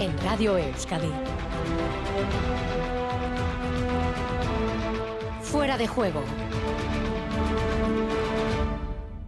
En 0.00 0.16
Radio 0.24 0.56
Euskadi. 0.56 1.10
Fuera 5.42 5.76
de 5.76 5.86
juego. 5.86 6.22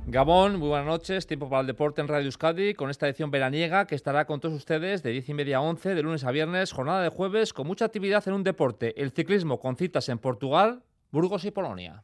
Gabón, 0.07 0.59
muy 0.59 0.69
buenas 0.69 0.87
noches. 0.87 1.27
Tiempo 1.27 1.49
para 1.49 1.61
el 1.61 1.69
deporte 1.69 2.01
en 2.01 2.09
Radio 2.09 2.27
Euskadi 2.27 2.75
con 2.75 2.91
esta 2.91 3.07
edición 3.07 3.31
veraniega 3.31 3.87
que 3.87 3.95
estará 3.95 4.27
con 4.27 4.41
todos 4.41 4.57
ustedes 4.57 5.05
de 5.05 5.11
10 5.13 5.29
y 5.29 5.35
media 5.35 5.59
a 5.59 5.61
11, 5.61 5.95
de 5.95 6.03
lunes 6.03 6.25
a 6.25 6.33
viernes, 6.33 6.73
jornada 6.73 7.03
de 7.03 7.11
jueves 7.11 7.53
con 7.53 7.69
mucha 7.69 7.85
actividad 7.85 8.27
en 8.27 8.35
un 8.35 8.43
deporte, 8.43 9.01
el 9.01 9.13
ciclismo 9.13 9.61
con 9.61 9.77
citas 9.77 10.09
en 10.09 10.19
Portugal, 10.19 10.83
Burgos 11.13 11.45
y 11.45 11.53
Polonia. 11.53 12.03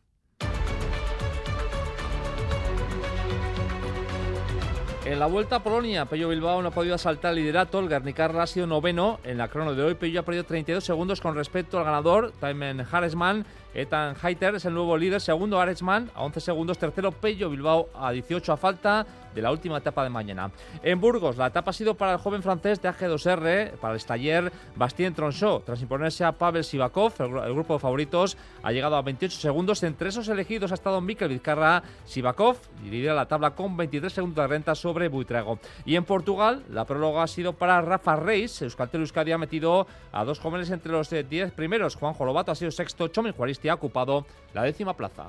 En 5.07 5.21
la 5.21 5.27
Vuelta 5.27 5.57
a 5.57 5.63
Polonia, 5.63 6.07
Pello 6.07 6.31
Bilbao 6.31 6.61
no 6.61 6.69
ha 6.69 6.73
podido 6.73 6.97
asaltar 6.97 7.31
el 7.31 7.37
liderato, 7.37 7.79
el 7.79 7.89
Garnicarla 7.89 8.43
ha 8.43 8.47
sido 8.49 8.67
noveno. 8.67 9.21
En 9.23 9.39
la 9.39 9.47
crono 9.47 9.73
de 9.73 9.85
hoy, 9.85 9.95
Pello 9.95 10.19
ha 10.19 10.25
perdido 10.25 10.43
32 10.43 10.83
segundos 10.83 11.21
con 11.21 11.37
respecto 11.37 11.79
al 11.79 11.85
ganador, 11.85 12.33
Taimen 12.41 12.85
Harrisman, 12.91 13.47
Ethan 13.75 14.17
Heiter 14.23 14.55
es 14.55 14.65
el 14.65 14.75
nuevo 14.75 14.97
líder, 14.97 15.21
segundo 15.21 15.61
Aretsman 15.61 16.11
a 16.15 16.23
11 16.25 16.41
segundos, 16.41 16.79
tercero 16.79 17.13
Pello 17.13 17.51
Bilbao 17.51 17.89
a 17.95 18.11
18 18.11 18.53
a 18.53 18.57
falta 18.57 19.07
de 19.37 19.43
la 19.43 19.53
última 19.53 19.77
etapa 19.77 20.03
de 20.03 20.09
mañana. 20.09 20.51
En 20.83 20.99
Burgos, 20.99 21.37
la 21.37 21.49
etapa 21.49 21.71
ha 21.71 21.75
sido 21.75 21.95
para 21.95 22.13
el 22.13 22.19
joven 22.19 22.43
francés 22.43 22.81
de 22.81 22.89
AG2R, 22.89 23.73
para 23.73 23.93
el 23.93 23.99
estaller 23.99 24.51
Bastien 24.75 25.15
Tronchot. 25.15 25.67
Tras 25.67 25.83
imponerse 25.83 26.25
a 26.25 26.33
Pavel 26.33 26.65
Sivakov, 26.65 27.13
el, 27.19 27.53
grupo 27.53 27.75
de 27.75 27.79
favoritos 27.79 28.39
ha 28.63 28.73
llegado 28.73 28.97
a 28.97 29.03
28 29.03 29.39
segundos. 29.39 29.83
Entre 29.83 30.09
esos 30.09 30.27
elegidos 30.29 30.71
ha 30.73 30.75
estado 30.75 31.03
Mikel 31.03 31.29
Vizcarra 31.29 31.83
Sivakov, 32.07 32.57
lidera 32.83 33.15
la 33.15 33.29
tabla 33.29 33.51
con 33.51 33.77
23 33.77 34.11
segundos 34.11 34.43
de 34.43 34.49
renta 34.49 34.75
sobre 34.75 35.09
Buitrago. 35.09 35.59
Y 35.85 35.97
en 35.97 36.05
Portugal, 36.05 36.63
la 36.71 36.87
próloga 36.87 37.23
ha 37.23 37.27
sido 37.27 37.53
para 37.53 37.83
Rafa 37.83 38.17
Reis. 38.17 38.63
Euskaltel 38.63 39.03
Euskadi 39.03 39.33
ha 39.33 39.39
metido 39.39 39.87
a 40.13 40.25
dos 40.25 40.41
jóvenes 40.41 40.71
entre 40.71 40.93
los 40.93 41.11
10 41.11 41.53
primeros. 41.53 41.95
Juan 41.97 42.15
Jolobato 42.15 42.53
ha 42.53 42.55
sido 42.55 42.71
sexto, 42.71 43.09
Chomil 43.09 43.33
Juaristi 43.33 43.66
ha 43.69 43.75
ocupado 43.75 44.27
la 44.55 44.63
décima 44.63 44.95
plaza. 44.95 45.29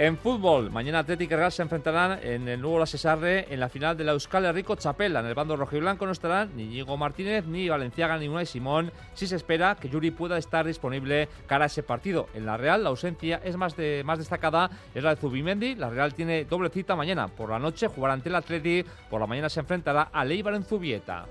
En 0.00 0.16
fútbol, 0.16 0.70
mañana 0.70 1.00
Atlético 1.00 1.34
y 1.34 1.36
Real 1.36 1.52
se 1.52 1.60
enfrentarán 1.60 2.20
en 2.22 2.48
el 2.48 2.58
nuevo 2.58 2.78
La 2.78 2.86
en 3.22 3.60
la 3.60 3.68
final 3.68 3.98
de 3.98 4.04
la 4.04 4.12
Euskal 4.12 4.50
Rico 4.54 4.74
Chapela. 4.74 5.20
En 5.20 5.26
el 5.26 5.34
bando 5.34 5.56
rojiblanco 5.56 6.06
no 6.06 6.12
estarán 6.12 6.56
ni 6.56 6.68
Diego 6.68 6.96
Martínez, 6.96 7.44
ni 7.44 7.68
Valenciaga, 7.68 8.16
ni 8.16 8.26
Unai 8.26 8.46
Simón. 8.46 8.92
Si 9.12 9.26
se 9.26 9.36
espera 9.36 9.74
que 9.74 9.90
Yuri 9.90 10.10
pueda 10.10 10.38
estar 10.38 10.66
disponible 10.66 11.28
cara 11.46 11.64
a 11.64 11.66
ese 11.66 11.82
partido. 11.82 12.30
En 12.32 12.46
la 12.46 12.56
Real, 12.56 12.82
la 12.82 12.88
ausencia 12.88 13.42
es 13.44 13.58
más, 13.58 13.76
de, 13.76 14.00
más 14.02 14.18
destacada, 14.18 14.70
es 14.94 15.04
la 15.04 15.14
de 15.14 15.20
Zubimendi. 15.20 15.74
La 15.74 15.90
Real 15.90 16.14
tiene 16.14 16.46
doble 16.46 16.70
cita 16.70 16.96
mañana. 16.96 17.28
Por 17.28 17.50
la 17.50 17.58
noche 17.58 17.86
jugará 17.88 18.14
ante 18.14 18.30
el 18.30 18.36
Atleti, 18.36 18.82
por 19.10 19.20
la 19.20 19.26
mañana 19.26 19.50
se 19.50 19.60
enfrentará 19.60 20.08
a 20.10 20.24
Leibar 20.24 20.54
en 20.54 20.64
Zubieta. 20.64 21.26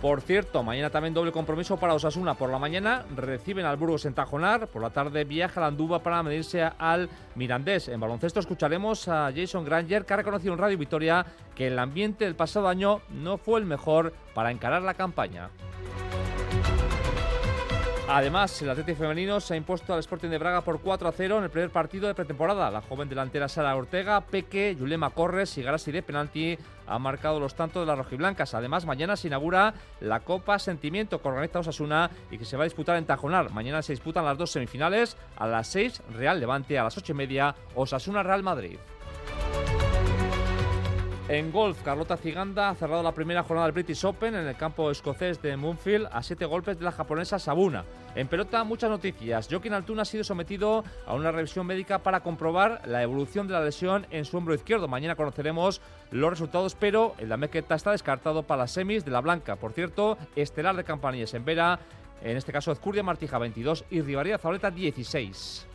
Por 0.00 0.20
cierto, 0.20 0.62
mañana 0.62 0.90
también 0.90 1.12
doble 1.12 1.32
compromiso 1.32 1.76
para 1.76 1.92
Osasuna. 1.92 2.34
Por 2.34 2.50
la 2.50 2.60
mañana 2.60 3.04
reciben 3.16 3.66
al 3.66 3.76
Burgos 3.76 4.04
en 4.04 4.14
Tajonar, 4.14 4.68
por 4.68 4.80
la 4.80 4.90
tarde 4.90 5.24
viaja 5.24 5.60
a 5.60 5.66
Andúba 5.66 6.04
para 6.04 6.22
medirse 6.22 6.62
al 6.78 7.08
Mirandés. 7.34 7.88
En 7.88 7.98
baloncesto 7.98 8.38
escucharemos 8.38 9.08
a 9.08 9.32
Jason 9.34 9.64
Granger, 9.64 10.04
que 10.04 10.14
ha 10.14 10.18
reconocido 10.18 10.52
en 10.52 10.60
Radio 10.60 10.78
Victoria 10.78 11.26
que 11.56 11.66
el 11.66 11.78
ambiente 11.80 12.26
del 12.26 12.36
pasado 12.36 12.68
año 12.68 13.00
no 13.10 13.38
fue 13.38 13.58
el 13.58 13.66
mejor 13.66 14.12
para 14.34 14.52
encarar 14.52 14.82
la 14.82 14.94
campaña. 14.94 15.50
Además, 18.10 18.62
el 18.62 18.70
Atlético 18.70 19.00
femenino 19.00 19.38
se 19.38 19.52
ha 19.52 19.56
impuesto 19.58 19.92
al 19.92 20.00
Sporting 20.00 20.30
de 20.30 20.38
Braga 20.38 20.62
por 20.62 20.80
4 20.80 21.08
a 21.08 21.12
0 21.12 21.38
en 21.38 21.44
el 21.44 21.50
primer 21.50 21.68
partido 21.68 22.08
de 22.08 22.14
pretemporada. 22.14 22.70
La 22.70 22.80
joven 22.80 23.06
delantera 23.06 23.50
Sara 23.50 23.76
Ortega, 23.76 24.22
Peque, 24.22 24.74
Yulema 24.74 25.10
Corres 25.10 25.58
y 25.58 25.62
Garasi 25.62 25.92
de 25.92 26.02
penalti 26.02 26.58
han 26.86 27.02
marcado 27.02 27.38
los 27.38 27.54
tantos 27.54 27.82
de 27.82 27.86
las 27.86 27.98
rojiblancas. 27.98 28.54
Además, 28.54 28.86
mañana 28.86 29.14
se 29.14 29.28
inaugura 29.28 29.74
la 30.00 30.20
Copa 30.20 30.58
Sentimiento 30.58 31.20
que 31.20 31.28
organiza 31.28 31.58
Osasuna 31.58 32.10
y 32.30 32.38
que 32.38 32.46
se 32.46 32.56
va 32.56 32.62
a 32.62 32.64
disputar 32.64 32.96
en 32.96 33.04
Tajonar. 33.04 33.50
Mañana 33.50 33.82
se 33.82 33.92
disputan 33.92 34.24
las 34.24 34.38
dos 34.38 34.52
semifinales. 34.52 35.18
A 35.36 35.46
las 35.46 35.66
6, 35.66 36.02
Real 36.14 36.40
Levante. 36.40 36.78
A 36.78 36.84
las 36.84 36.96
8 36.96 37.12
y 37.12 37.14
media, 37.14 37.54
Osasuna 37.74 38.22
Real 38.22 38.42
Madrid. 38.42 38.78
En 41.28 41.52
golf, 41.52 41.82
Carlota 41.82 42.16
Ciganda 42.16 42.70
ha 42.70 42.74
cerrado 42.74 43.02
la 43.02 43.12
primera 43.12 43.42
jornada 43.42 43.66
del 43.66 43.74
British 43.74 44.02
Open 44.06 44.34
en 44.34 44.48
el 44.48 44.56
campo 44.56 44.90
escocés 44.90 45.42
de 45.42 45.58
Moonfield 45.58 46.08
a 46.10 46.22
siete 46.22 46.46
golpes 46.46 46.78
de 46.78 46.86
la 46.86 46.90
japonesa 46.90 47.38
Sabuna. 47.38 47.84
En 48.14 48.28
pelota, 48.28 48.64
muchas 48.64 48.88
noticias. 48.88 49.46
Joaquín 49.50 49.74
Altuna 49.74 50.02
ha 50.02 50.04
sido 50.06 50.24
sometido 50.24 50.84
a 51.06 51.12
una 51.12 51.30
revisión 51.30 51.66
médica 51.66 51.98
para 51.98 52.20
comprobar 52.20 52.80
la 52.86 53.02
evolución 53.02 53.46
de 53.46 53.52
la 53.52 53.62
lesión 53.62 54.06
en 54.10 54.24
su 54.24 54.38
hombro 54.38 54.54
izquierdo. 54.54 54.88
Mañana 54.88 55.16
conoceremos 55.16 55.82
los 56.12 56.30
resultados, 56.30 56.74
pero 56.74 57.14
el 57.18 57.28
Damequeta 57.28 57.74
está 57.74 57.90
descartado 57.90 58.44
para 58.44 58.62
las 58.62 58.70
semis 58.70 59.04
de 59.04 59.10
la 59.10 59.20
Blanca. 59.20 59.56
Por 59.56 59.74
cierto, 59.74 60.16
estelar 60.34 60.76
de 60.76 60.84
campanillas 60.84 61.34
en 61.34 61.44
Vera, 61.44 61.78
en 62.22 62.38
este 62.38 62.52
caso 62.52 62.72
Ezcurdia 62.72 63.02
Martija 63.02 63.36
22 63.36 63.84
y 63.90 64.00
Rivaría 64.00 64.38
Zabaleta 64.38 64.70
16. 64.70 65.66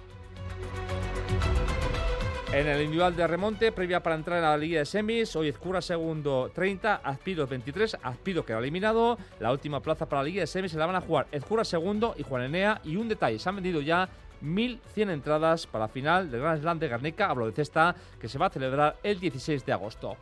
En 2.53 2.67
el 2.67 2.81
individual 2.81 3.15
de 3.15 3.25
remonte, 3.25 3.71
previa 3.71 4.03
para 4.03 4.15
entrar 4.15 4.37
en 4.37 4.43
la 4.43 4.55
Liga 4.55 4.77
de 4.77 4.85
Semis, 4.85 5.35
hoy 5.35 5.47
Ezcura 5.47 5.81
segundo 5.81 6.51
30, 6.53 6.97
Azpido 6.97 7.47
23, 7.47 7.97
Azpido 8.03 8.45
queda 8.45 8.59
eliminado. 8.59 9.17
La 9.39 9.51
última 9.51 9.79
plaza 9.79 10.07
para 10.07 10.21
la 10.21 10.27
Liga 10.27 10.41
de 10.41 10.47
Semis 10.47 10.71
se 10.71 10.77
la 10.77 10.85
van 10.85 10.95
a 10.95 11.01
jugar 11.01 11.25
Ezcura 11.31 11.65
segundo 11.65 12.13
y 12.15 12.21
Juan 12.21 12.43
Enea. 12.43 12.79
Y 12.83 12.95
un 12.95 13.09
detalle, 13.09 13.39
se 13.39 13.49
han 13.49 13.55
vendido 13.55 13.81
ya 13.81 14.07
1.100 14.43 15.09
entradas 15.09 15.65
para 15.65 15.85
la 15.85 15.89
final 15.89 16.29
del 16.29 16.41
Gran 16.41 16.61
Slam 16.61 16.77
de 16.77 16.89
Garnica, 16.89 17.27
hablo 17.27 17.47
de 17.47 17.53
cesta, 17.53 17.95
que 18.21 18.29
se 18.29 18.37
va 18.37 18.45
a 18.45 18.51
celebrar 18.51 18.97
el 19.01 19.19
16 19.19 19.65
de 19.65 19.73
agosto. 19.73 20.15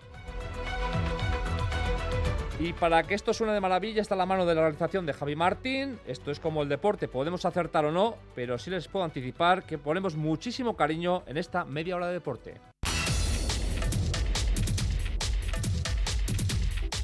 Y 2.63 2.73
para 2.73 3.01
que 3.01 3.15
esto 3.15 3.33
suene 3.33 3.53
de 3.53 3.59
maravilla 3.59 4.03
está 4.03 4.15
la 4.15 4.27
mano 4.27 4.45
de 4.45 4.53
la 4.53 4.61
realización 4.61 5.07
de 5.07 5.13
Javi 5.13 5.35
Martín. 5.35 5.99
Esto 6.05 6.29
es 6.29 6.39
como 6.39 6.61
el 6.61 6.69
deporte, 6.69 7.07
podemos 7.07 7.43
acertar 7.43 7.85
o 7.85 7.91
no, 7.91 8.17
pero 8.35 8.59
sí 8.59 8.69
les 8.69 8.87
puedo 8.87 9.03
anticipar 9.03 9.63
que 9.63 9.79
ponemos 9.79 10.15
muchísimo 10.15 10.75
cariño 10.75 11.23
en 11.25 11.37
esta 11.37 11.65
media 11.65 11.95
hora 11.95 12.05
de 12.05 12.13
deporte. 12.13 12.70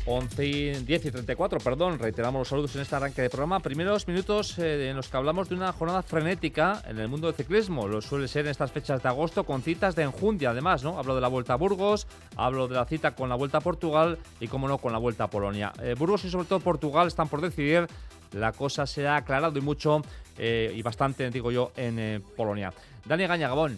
11 0.08 0.46
y 0.46 0.72
10 0.72 1.06
y 1.06 1.12
34, 1.12 1.60
perdón, 1.60 2.00
reiteramos 2.00 2.40
los 2.40 2.48
saludos 2.48 2.76
en 2.76 2.82
este 2.82 2.96
arranque 2.96 3.22
de 3.22 3.30
programa. 3.30 3.60
Primeros 3.60 4.08
minutos 4.08 4.58
eh, 4.58 4.90
en 4.90 4.96
los 4.96 5.10
que 5.10 5.18
hablamos 5.18 5.50
de 5.50 5.56
una 5.56 5.74
jornada 5.74 6.02
frenética 6.02 6.82
en 6.88 6.98
el 7.00 7.10
mundo 7.10 7.28
del 7.28 7.36
ciclismo. 7.36 7.90
Lo 7.90 8.02
suele 8.02 8.30
ser 8.30 8.46
en 8.46 8.52
estas 8.52 8.72
fechas 8.72 9.04
de 9.04 9.10
agosto 9.10 9.44
con 9.44 9.62
citas 9.62 9.96
de 9.96 10.04
enjundia, 10.04 10.52
además, 10.52 10.82
¿no? 10.82 10.98
Hablo 10.98 11.14
de 11.14 11.22
la 11.22 11.28
Vuelta 11.28 11.54
a 11.54 11.56
Burgos, 11.58 12.08
hablo 12.38 12.70
de 12.70 12.76
la 12.76 12.86
cita 12.86 13.16
con 13.16 13.28
la 13.28 13.36
Vuelta 13.36 13.58
a 13.58 13.62
Portugal 13.62 14.18
y, 14.40 14.48
como 14.48 14.70
no, 14.70 14.78
con 14.78 14.94
la 14.94 14.98
Vuelta 14.98 15.26
a 15.26 15.30
Polonia. 15.30 15.74
Eh, 15.84 15.94
Burgos 15.98 16.24
y 16.24 16.30
sobre 16.30 16.48
todo 16.48 16.62
Portugal 16.62 17.08
están 17.08 17.28
por 17.28 17.42
decidir. 17.42 17.88
La 18.32 18.54
cosa 18.54 18.86
se 18.86 19.08
ha 19.08 19.18
aclarado 19.18 19.60
y 19.60 19.62
mucho 19.62 20.02
eh, 20.38 20.72
y 20.74 20.82
bastante, 20.82 21.30
digo 21.30 21.52
yo, 21.52 21.74
en 21.76 22.24
Polonia. 22.36 22.74
Dani 23.06 23.28
Gaña, 23.28 23.50
Gabón. 23.50 23.78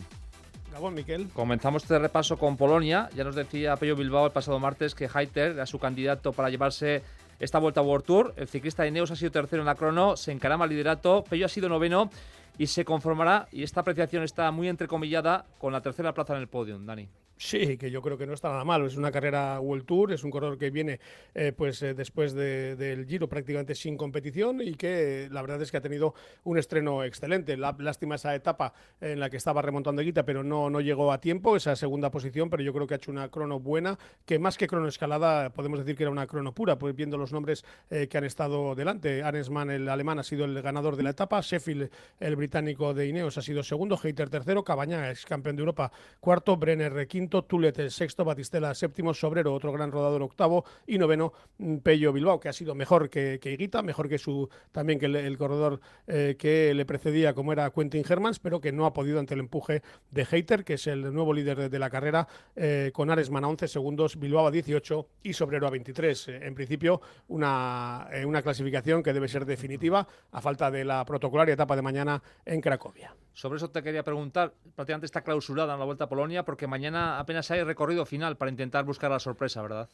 Comenzamos 1.34 1.84
este 1.84 2.00
repaso 2.00 2.38
con 2.38 2.58
Polonia. 2.58 3.10
Ya 3.16 3.24
nos 3.24 3.36
decía 3.36 3.76
Pello 3.76 3.96
Bilbao 3.96 4.26
el 4.26 4.32
pasado 4.32 4.60
martes 4.60 4.96
que 4.96 5.10
Heiter 5.14 5.52
era 5.52 5.66
su 5.66 5.80
candidato 5.80 6.34
para 6.34 6.50
llevarse 6.50 7.02
esta 7.40 7.60
vuelta 7.60 7.82
a 7.82 7.84
World 7.84 8.06
Tour. 8.06 8.34
El 8.38 8.48
ciclista 8.48 8.84
de 8.84 8.90
Ineos 8.90 9.12
ha 9.12 9.16
sido 9.16 9.32
tercero 9.32 9.62
en 9.62 9.66
la 9.66 9.76
crono, 9.76 10.16
se 10.18 10.32
encarama 10.32 10.66
al 10.66 10.70
liderato. 10.70 11.24
Pello 11.30 11.46
ha 11.46 11.50
sido 11.50 11.70
noveno 11.70 12.10
y 12.58 12.68
se 12.68 12.84
conformará, 12.84 13.48
y 13.52 13.64
esta 13.64 13.82
apreciación 13.82 14.24
está 14.24 14.52
muy 14.52 14.68
entrecomillada, 14.68 15.46
con 15.60 15.72
la 15.72 15.82
tercera 15.82 16.14
plaza 16.14 16.36
en 16.36 16.42
el 16.42 16.48
podio, 16.48 16.78
Dani. 16.78 17.08
Sí, 17.42 17.78
que 17.78 17.90
yo 17.90 18.02
creo 18.02 18.18
que 18.18 18.28
no 18.28 18.34
está 18.34 18.50
nada 18.50 18.66
mal. 18.66 18.86
Es 18.86 18.98
una 18.98 19.14
carrera 19.14 19.62
World 19.62 19.86
Tour, 19.86 20.12
es 20.12 20.26
un 20.26 20.30
corredor 20.30 20.58
que 20.58 20.72
viene 20.72 21.00
eh, 21.34 21.54
pues 21.56 21.82
eh, 21.84 21.94
después 21.94 22.34
del 22.34 23.06
Giro 23.06 23.30
prácticamente 23.30 23.76
sin 23.76 23.96
competición 23.96 24.60
y 24.60 24.74
que 24.74 25.30
la 25.32 25.42
verdad 25.42 25.62
es 25.62 25.72
que 25.72 25.78
ha 25.78 25.82
tenido 25.82 26.14
un 26.44 26.58
estreno 26.58 27.02
excelente. 27.02 27.56
La, 27.56 27.74
lástima 27.80 28.16
esa 28.16 28.36
etapa 28.36 28.74
en 29.00 29.22
la 29.22 29.30
que 29.30 29.38
estaba 29.38 29.62
remontando 29.62 30.02
Guita, 30.02 30.26
pero 30.26 30.44
no, 30.44 30.70
no 30.70 30.82
llegó 30.82 31.14
a 31.14 31.22
tiempo, 31.22 31.56
esa 31.56 31.78
segunda 31.78 32.12
posición, 32.12 32.50
pero 32.50 32.62
yo 32.62 32.74
creo 32.74 32.88
que 32.88 32.96
ha 32.96 32.98
hecho 32.98 33.10
una 33.10 33.30
crono 33.30 33.62
buena, 33.62 33.98
que 34.26 34.38
más 34.38 34.58
que 34.58 34.68
crono 34.68 34.90
escalada 34.90 35.50
podemos 35.52 35.80
decir 35.80 35.96
que 35.96 36.04
era 36.04 36.12
una 36.12 36.28
crono 36.28 36.54
pura, 36.54 36.78
pues 36.78 36.94
viendo 36.94 37.18
los 37.18 37.32
nombres 37.32 37.64
eh, 37.90 38.10
que 38.10 38.18
han 38.18 38.26
estado 38.26 38.76
delante. 38.76 39.24
Arensman, 39.24 39.70
el 39.70 39.88
alemán, 39.88 40.20
ha 40.20 40.24
sido 40.24 40.44
el 40.44 40.62
ganador 40.62 40.98
de 40.98 41.04
la 41.04 41.12
etapa, 41.12 41.40
Sheffield, 41.40 41.90
el 42.20 42.36
británico 42.36 42.94
de 42.94 43.08
Ineos, 43.08 43.38
ha 43.38 43.42
sido 43.42 43.64
segundo, 43.64 43.98
Heiter 44.04 44.30
tercero, 44.30 44.66
Cabaña 44.66 45.10
es 45.10 45.26
campeón 45.26 45.56
de 45.56 45.62
Europa 45.62 45.90
cuarto, 46.20 46.58
Brenner 46.58 47.08
quinto, 47.08 47.29
quinto, 47.30 47.44
Tulet 47.44 47.90
sexto, 47.90 48.26
Batistela. 48.26 48.74
Séptimo, 48.74 49.14
Sobrero. 49.14 49.54
Otro 49.54 49.72
gran 49.72 49.92
rodador. 49.92 50.24
Octavo 50.24 50.66
y 50.88 50.98
noveno 50.98 51.32
mm, 51.60 51.78
Pello 51.78 52.12
Bilbao, 52.12 52.40
que 52.40 52.50
ha 52.50 52.54
sido 52.54 52.74
mejor 52.74 53.10
que, 53.10 53.40
que 53.40 53.52
Higuita, 53.52 53.84
mejor 53.84 54.10
que 54.10 54.18
su 54.18 54.50
también 54.72 54.98
que 54.98 55.06
el, 55.06 55.38
corredor 55.38 55.80
eh, 56.08 56.36
que 56.40 56.74
le 56.74 56.86
precedía 56.86 57.34
como 57.34 57.54
era 57.54 57.70
Quentin 57.70 58.04
Hermans, 58.08 58.40
pero 58.40 58.60
que 58.60 58.72
no 58.72 58.86
ha 58.88 58.94
podido 58.94 59.20
ante 59.20 59.36
el 59.36 59.42
empuje 59.42 59.84
de 60.10 60.26
Hater, 60.26 60.64
que 60.64 60.74
es 60.74 60.88
el 60.88 61.14
nuevo 61.14 61.34
líder 61.34 61.70
de, 61.70 61.80
la 61.80 61.90
carrera, 61.90 62.28
eh, 62.56 62.90
con 62.94 63.12
Aresman 63.12 63.44
a 63.44 63.48
11 63.50 63.68
segundos, 63.68 64.18
Bilbao 64.18 64.48
a 64.48 64.52
18 64.52 65.08
y 65.24 65.34
Sobrero 65.34 65.68
a 65.68 65.70
23. 65.70 66.28
Eh, 66.30 66.40
en 66.42 66.56
principio, 66.56 67.02
una, 67.28 68.08
una 68.26 68.42
clasificación 68.42 69.04
que 69.04 69.14
debe 69.14 69.28
ser 69.28 69.46
definitiva 69.46 70.08
a 70.32 70.42
falta 70.42 70.72
de 70.72 70.84
la 70.84 71.06
protocolaria 71.06 71.54
etapa 71.54 71.76
de 71.76 71.84
mañana 71.84 72.24
en 72.46 72.60
Cracovia. 72.60 73.16
Sobre 73.34 73.58
eso 73.58 73.70
te 73.70 73.82
quería 73.82 74.04
preguntar, 74.04 74.54
prácticamente 74.76 75.06
está 75.06 75.22
clausurada 75.22 75.74
en 75.74 75.80
la 75.80 75.86
Vuelta 75.86 76.06
a 76.06 76.10
Polonia 76.10 76.44
porque 76.44 76.68
mañana 76.68 77.19
apenas 77.20 77.52
hay 77.52 77.62
recorrido 77.64 78.06
final 78.06 78.38
para 78.38 78.50
intentar 78.50 78.86
buscar 78.86 79.12
la 79.12 79.20
sorpresa, 79.20 79.62
¿verdad? 79.62 79.90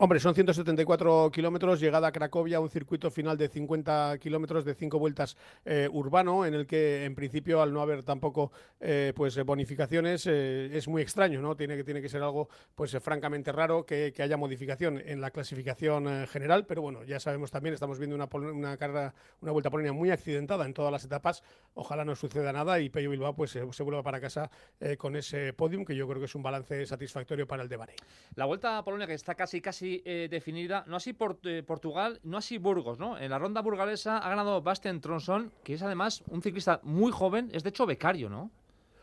Hombre, 0.00 0.20
son 0.20 0.32
174 0.32 1.28
kilómetros, 1.32 1.80
llegada 1.80 2.06
a 2.06 2.12
Cracovia, 2.12 2.60
un 2.60 2.70
circuito 2.70 3.10
final 3.10 3.36
de 3.36 3.48
50 3.48 4.16
kilómetros 4.20 4.64
de 4.64 4.76
cinco 4.76 5.00
vueltas 5.00 5.36
eh, 5.64 5.88
urbano, 5.90 6.46
en 6.46 6.54
el 6.54 6.68
que 6.68 7.04
en 7.04 7.16
principio, 7.16 7.60
al 7.60 7.72
no 7.72 7.82
haber 7.82 8.04
tampoco 8.04 8.52
eh, 8.78 9.12
pues 9.16 9.36
bonificaciones, 9.44 10.24
eh, 10.28 10.70
es 10.72 10.86
muy 10.86 11.02
extraño, 11.02 11.42
¿no? 11.42 11.56
Tiene 11.56 11.76
que, 11.76 11.82
tiene 11.82 12.00
que 12.00 12.08
ser 12.08 12.22
algo 12.22 12.48
pues 12.76 12.96
francamente 13.00 13.50
raro 13.50 13.84
que, 13.84 14.14
haya 14.20 14.36
modificación 14.36 15.02
en 15.04 15.20
la 15.20 15.32
clasificación 15.32 16.28
general, 16.28 16.64
pero 16.64 16.80
bueno, 16.80 17.02
ya 17.02 17.18
sabemos 17.18 17.50
también, 17.50 17.74
estamos 17.74 17.98
viendo 17.98 18.14
una, 18.14 18.28
una 18.32 18.76
carrera, 18.76 19.14
una 19.40 19.50
vuelta 19.50 19.68
a 19.68 19.72
Polonia 19.72 19.92
muy 19.92 20.12
accidentada 20.12 20.64
en 20.64 20.74
todas 20.74 20.92
las 20.92 21.04
etapas, 21.04 21.42
ojalá 21.74 22.04
no 22.04 22.14
suceda 22.14 22.52
nada 22.52 22.78
y 22.78 22.88
Pello 22.88 23.10
Bilbao 23.10 23.34
pues 23.34 23.50
se 23.50 23.82
vuelva 23.82 24.04
para 24.04 24.20
casa 24.20 24.48
con 24.96 25.16
ese 25.16 25.52
podium, 25.54 25.84
que 25.84 25.96
yo 25.96 26.06
creo 26.06 26.20
que 26.20 26.26
es 26.26 26.34
un 26.36 26.42
balance 26.44 26.86
satisfactorio 26.86 27.48
para 27.48 27.64
el 27.64 27.68
de 27.68 27.76
Bahrein. 27.76 27.98
La 28.36 28.44
vuelta 28.44 28.78
a 28.78 28.84
Polonia 28.84 29.08
que 29.08 29.14
está 29.14 29.34
casi 29.34 29.60
casi 29.60 29.87
eh, 30.04 30.28
definida, 30.30 30.84
no 30.86 30.96
así 30.96 31.16
eh, 31.44 31.62
Portugal, 31.66 32.20
no 32.22 32.36
así 32.38 32.58
Burgos, 32.58 32.98
¿no? 32.98 33.18
En 33.18 33.30
la 33.30 33.38
ronda 33.38 33.60
burgalesa 33.62 34.18
ha 34.18 34.28
ganado 34.28 34.62
Bastian 34.62 35.00
Tronson, 35.00 35.52
que 35.64 35.74
es 35.74 35.82
además 35.82 36.22
un 36.28 36.42
ciclista 36.42 36.80
muy 36.82 37.12
joven, 37.12 37.50
es 37.52 37.62
de 37.62 37.70
hecho 37.70 37.86
becario, 37.86 38.28
¿no? 38.28 38.50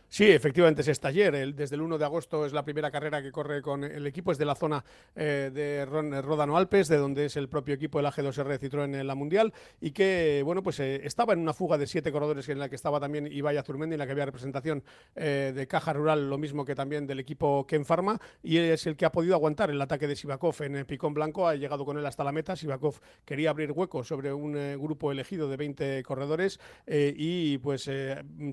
Sí, 0.08 0.32
efectivamente 0.32 0.90
es 0.90 1.00
taller. 1.00 1.56
desde 1.56 1.76
el 1.76 1.82
1 1.82 1.98
de 1.98 2.06
agosto 2.06 2.46
es 2.46 2.54
la 2.54 2.64
primera 2.64 2.90
carrera 2.92 3.22
que 3.22 3.32
corre 3.32 3.62
con 3.62 3.84
el 3.84 4.08
equipo, 4.08 4.32
es 4.32 4.38
de 4.38 4.46
la 4.46 4.56
zona 4.56 4.84
eh, 5.16 5.52
de 5.54 5.86
Rodano 5.86 6.56
Alpes, 6.56 6.88
de 6.88 6.98
donde 6.98 7.26
es 7.26 7.36
el 7.36 7.50
propio 7.50 7.74
equipo 7.76 8.00
el 8.00 8.06
AG2R 8.06 8.60
Citroën 8.60 8.96
en 8.96 9.08
la 9.08 9.16
Mundial, 9.16 9.54
y 9.82 9.92
que, 9.92 10.42
bueno, 10.46 10.64
pues 10.64 10.80
eh, 10.80 11.02
estaba 11.04 11.34
en 11.34 11.40
una 11.40 11.54
fuga 11.54 11.78
de 11.78 11.88
siete 11.88 12.12
corredores 12.12 12.48
en 12.50 12.60
la 12.60 12.70
que 12.70 12.76
estaba 12.76 13.00
también 13.00 13.28
Ibai 13.28 13.58
Azurmendi, 13.58 13.96
en 13.96 14.00
la 14.00 14.06
que 14.06 14.14
había 14.14 14.26
representación 14.26 14.84
eh, 15.16 15.52
de 15.54 15.68
Caja 15.68 15.92
Rural, 15.92 16.30
lo 16.30 16.38
mismo 16.38 16.64
que 16.64 16.76
también 16.76 17.08
del 17.08 17.20
equipo 17.20 17.66
Ken 17.68 17.84
Pharma, 17.84 18.20
y 18.42 18.58
es 18.58 18.88
el 18.88 18.96
que 18.96 19.06
ha 19.06 19.12
podido 19.12 19.36
aguantar 19.36 19.70
el 19.70 19.82
ataque 19.82 20.08
de 20.08 20.16
Sivakov 20.16 20.56
en 20.62 20.86
Picón 20.86 21.14
Blanco, 21.14 21.48
ha 21.48 21.56
llegado 21.56 21.84
con 21.84 21.98
él 21.98 22.06
hasta 22.06 22.24
la 22.24 22.32
meta. 22.32 22.56
Sivakov 22.56 23.02
quería 23.26 23.50
abrir 23.50 23.72
hueco 23.72 24.04
sobre 24.04 24.32
un 24.32 24.54
grupo 24.80 25.12
elegido 25.12 25.50
de 25.50 25.58
20 25.58 26.04
corredores, 26.04 26.60
y 26.88 27.58
pues 27.58 27.90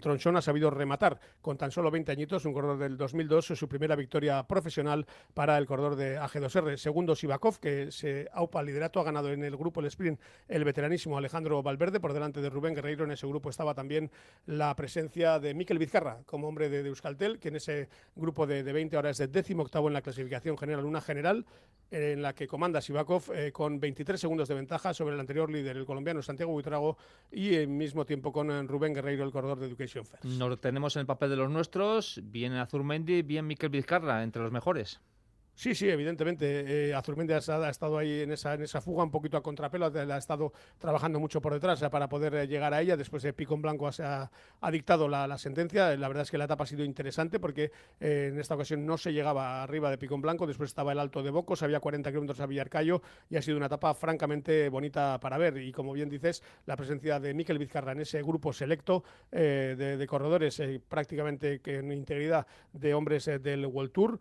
Tronchón 0.01 0.37
ha 0.37 0.43
sabido 0.43 0.71
rematar 0.71 1.21
con 1.43 1.59
tan 1.59 1.71
solo 1.71 1.91
20 1.91 2.13
añitos, 2.13 2.45
un 2.47 2.55
corredor 2.55 2.79
del 2.79 2.97
2002, 2.97 3.47
su 3.47 3.69
primera 3.69 3.97
victoria 3.97 4.43
profesional 4.45 5.07
para 5.35 5.59
el 5.59 5.67
corredor 5.67 5.97
de 5.97 6.19
AG2R. 6.19 6.77
Segundo, 6.77 7.15
Sivakov, 7.15 7.59
que 7.59 7.91
se 7.91 8.29
aupa 8.33 8.61
al 8.61 8.67
liderato, 8.67 9.01
ha 9.01 9.05
ganado 9.05 9.31
en 9.31 9.45
el 9.45 9.57
grupo 9.57 9.81
el 9.81 9.87
sprint 9.87 10.21
el 10.49 10.65
veteranísimo 10.65 11.19
Alejandro 11.19 11.63
Valverde, 11.63 12.01
por 12.01 12.13
delante 12.13 12.41
de 12.41 12.49
Rubén 12.49 12.75
Guerreiro. 12.75 13.05
En 13.05 13.11
ese 13.11 13.27
grupo 13.27 13.51
estaba 13.51 13.75
también 13.75 14.11
la 14.47 14.75
presencia 14.77 15.39
de 15.39 15.53
Miquel 15.55 15.79
Vizcarra, 15.79 16.21
como 16.25 16.49
hombre 16.49 16.69
de, 16.69 16.87
Euskaltel, 16.87 17.39
que 17.39 17.49
en 17.49 17.57
ese 17.57 17.89
grupo 18.15 18.47
de, 18.47 18.63
20 18.63 18.97
horas 18.97 19.21
es 19.21 19.31
de 19.31 19.43
décimo 19.43 19.63
octavo 19.63 19.89
en 19.89 19.95
la 19.95 20.03
clasificación 20.03 20.57
general, 20.57 20.85
una 20.85 21.01
general 21.01 21.45
en 21.91 22.23
la 22.23 22.35
que 22.35 22.47
comanda 22.47 22.81
Sivakov 22.81 23.25
eh, 23.35 23.53
con 23.53 23.79
23 23.79 24.19
segundos 24.19 24.49
de 24.49 24.55
ventaja 24.55 24.95
sobre 24.95 25.15
el 25.15 25.21
anterior 25.21 25.51
líder, 25.51 25.77
el 25.77 25.85
colombiano 25.85 26.23
Santiago 26.23 26.53
Buitrago, 26.53 26.97
y 27.31 27.55
al 27.55 27.69
mismo 27.69 28.07
tiempo 28.07 28.33
con 28.33 28.51
eh, 28.51 28.63
Rubén 28.63 28.95
Guerreiro, 28.95 29.25
el 29.25 29.31
corredor 29.31 29.59
de 29.59 29.67
Education 29.67 30.07
First. 30.07 30.25
Nos 30.25 30.59
tenemos 30.59 30.97
en 30.97 31.01
el 31.01 31.07
papel 31.07 31.32
de 31.33 31.39
los 31.39 31.51
nuestros, 31.51 32.21
bien 32.25 32.53
Azurmendi, 32.53 33.23
bien 33.23 33.47
Miquel 33.47 33.71
Vizcarra, 33.71 34.23
entre 34.23 34.43
los 34.43 34.53
mejores. 34.53 35.01
Sí, 35.55 35.75
sí, 35.75 35.89
evidentemente. 35.89 36.89
Eh, 36.89 36.95
ha, 36.95 37.69
estado 37.69 37.99
ahí 37.99 38.23
en 38.23 38.33
esa, 38.33 38.55
en 38.55 38.63
esa 38.63 38.81
fuga 38.81 39.05
un 39.05 39.11
poquito 39.11 39.37
a 39.37 39.43
contrapelo, 39.43 39.87
ha, 39.87 40.17
estado 40.17 40.53
trabajando 40.79 41.21
mucho 41.21 41.41
por 41.43 41.53
detrás 41.53 41.81
para 41.91 42.09
poder 42.09 42.35
eh, 42.35 42.47
llegar 42.49 42.73
a 42.73 42.81
ella. 42.81 42.97
Después 42.97 43.23
de 43.23 43.33
Pico 43.33 43.55
en 43.55 43.63
Blanco 43.63 43.87
ha, 43.87 44.31
ha 44.61 44.71
dictado 44.71 45.09
la, 45.09 45.37
sentencia. 45.39 45.95
La 45.97 46.09
verdad 46.09 46.23
es 46.23 46.31
que 46.31 46.39
la 46.39 46.45
etapa 46.45 46.65
ha 46.65 46.67
sido 46.67 46.85
interesante 46.85 47.39
porque 47.39 47.71
eh, 48.01 48.31
en 48.33 48.41
esta 48.41 48.55
ocasión 48.55 48.87
no 48.87 48.97
se 48.97 49.13
llegaba 49.13 49.63
arriba 49.63 49.91
de 49.91 49.99
Pico 49.99 50.15
en 50.15 50.23
Blanco. 50.23 50.47
Después 50.47 50.71
estaba 50.71 50.93
el 50.93 50.99
Alto 50.99 51.23
de 51.23 51.31
Bocos, 51.31 51.63
había 51.63 51.81
40 51.81 52.11
kilómetros 52.11 52.41
a 52.41 52.47
Villarcayo 52.47 53.03
y 53.29 53.37
ha 53.37 53.43
sido 53.43 53.59
una 53.59 53.67
etapa 53.67 53.93
francamente 53.95 54.71
bonita 54.71 55.21
para 55.21 55.37
ver. 55.37 55.59
Y 55.59 55.71
como 55.71 55.93
bien 55.93 56.09
dices, 56.09 56.43
la 56.67 56.77
presencia 56.77 57.21
de 57.21 57.35
Miquel 57.35 57.59
Vizcarra 57.59 57.93
en 57.93 58.01
ese 58.01 58.23
grupo 58.23 58.53
selecto 58.53 59.05
de, 59.31 60.07
corredores, 60.09 60.61
prácticamente 60.89 61.61
que 61.61 61.79
en 61.79 61.93
integridad 61.93 62.47
de 62.73 62.95
hombres 62.95 63.27
del 63.27 63.67
World 63.67 63.93
Tour, 63.93 64.19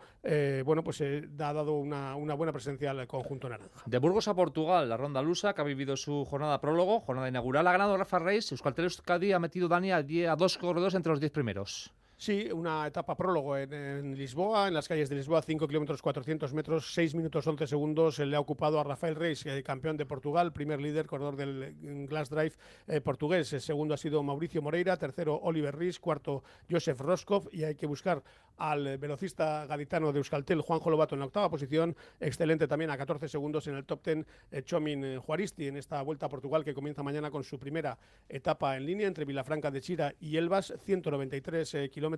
bueno, 0.64 0.84
pues 0.84 1.02
ha 1.40 1.54
dado 1.54 1.74
una, 1.74 2.16
buena 2.16 2.52
presencia 2.52 2.92
al 2.92 3.08
conjunto 3.08 3.50
naranja. 3.50 3.84
De 3.86 3.98
Burgos 3.98 4.28
a 4.28 4.34
Portugal, 4.34 4.88
la 4.90 4.98
ronda 4.98 5.22
lusa, 5.22 5.54
que 5.54 5.62
ha 5.62 5.66
vivido 5.66 5.98
su 5.98 6.26
jornada 6.26 6.60
prólogo, 6.62 7.00
jornada 7.00 7.30
inaugural, 7.30 7.68
ha 7.68 7.72
ganado 7.72 7.98
Rafa 7.98 8.20
Reis, 8.20 8.52
Euskaltel 8.52 8.86
Euskadi 8.86 9.32
ha 9.32 9.40
metido 9.40 9.68
Dani 9.68 9.92
a, 9.92 9.98
a 9.98 10.36
dos 10.36 10.58
corredores 10.58 10.96
entre 10.96 11.12
los 11.12 11.20
diez 11.20 11.32
primeros. 11.32 11.94
Sí, 12.22 12.52
una 12.54 12.86
etapa 12.86 13.18
prólogo 13.18 13.58
en, 13.58 14.16
Lisboa, 14.16 14.68
en 14.68 14.76
las 14.76 14.88
calles 14.88 15.10
de 15.10 15.16
Lisboa, 15.16 15.42
5 15.42 15.68
kilómetros 15.68 16.04
400 16.04 16.54
metros, 16.54 16.94
6 16.94 17.16
minutos 17.16 17.48
11 17.48 17.66
segundos. 17.66 18.20
Le 18.20 18.36
ha 18.36 18.40
ocupado 18.40 18.80
a 18.80 18.84
Rafael 18.84 19.16
Reis, 19.16 19.44
eh, 19.48 19.64
campeón 19.64 19.98
de 19.98 20.06
Portugal, 20.06 20.54
primer 20.54 20.80
líder, 20.80 21.08
corredor 21.08 21.36
del 21.36 21.74
mm, 21.82 22.06
Glass 22.06 22.30
Drive 22.30 22.54
eh, 22.86 23.02
portugués. 23.02 23.52
El 23.54 23.62
segundo 23.62 23.96
ha 23.96 23.98
sido 23.98 24.22
Mauricio 24.22 24.62
Moreira, 24.62 24.98
tercero 24.98 25.36
Oliver 25.42 25.76
Reis, 25.76 26.00
cuarto 26.00 26.44
Josef 26.70 27.00
Roskov. 27.00 27.50
Y 27.52 27.64
hay 27.64 27.74
que 27.74 27.88
buscar 27.88 28.22
al 28.58 29.00
velocista 29.00 29.66
gaditano 29.66 30.14
de 30.14 30.20
Euskaltel, 30.20 30.62
Juanjo 30.62 30.92
Lobato, 30.92 31.16
en 31.16 31.22
la 31.22 31.26
octava 31.26 31.50
posición. 31.50 31.96
Excelente 32.20 32.68
también 32.68 32.92
a 32.92 32.98
14 33.00 33.30
segundos 33.30 33.66
en 33.66 33.74
el 33.74 33.86
top 33.86 34.06
10, 34.06 34.28
eh, 34.52 34.62
Chomin 34.62 35.18
Juaristi, 35.22 35.70
en 35.70 35.78
esta 35.78 36.00
vuelta 36.04 36.28
a 36.28 36.30
Portugal 36.30 36.64
que 36.64 36.76
comienza 36.76 37.02
mañana 37.02 37.32
con 37.32 37.44
su 37.44 37.58
primera 37.58 37.98
etapa 38.30 38.78
en 38.78 38.86
línea 38.86 39.08
entre 39.08 39.26
Vilafranca 39.26 39.72
de 39.72 39.82
Chira 39.82 40.14
y 40.20 40.38
Elvas, 40.38 40.72
193 40.86 41.90
kilómetros 41.92 42.11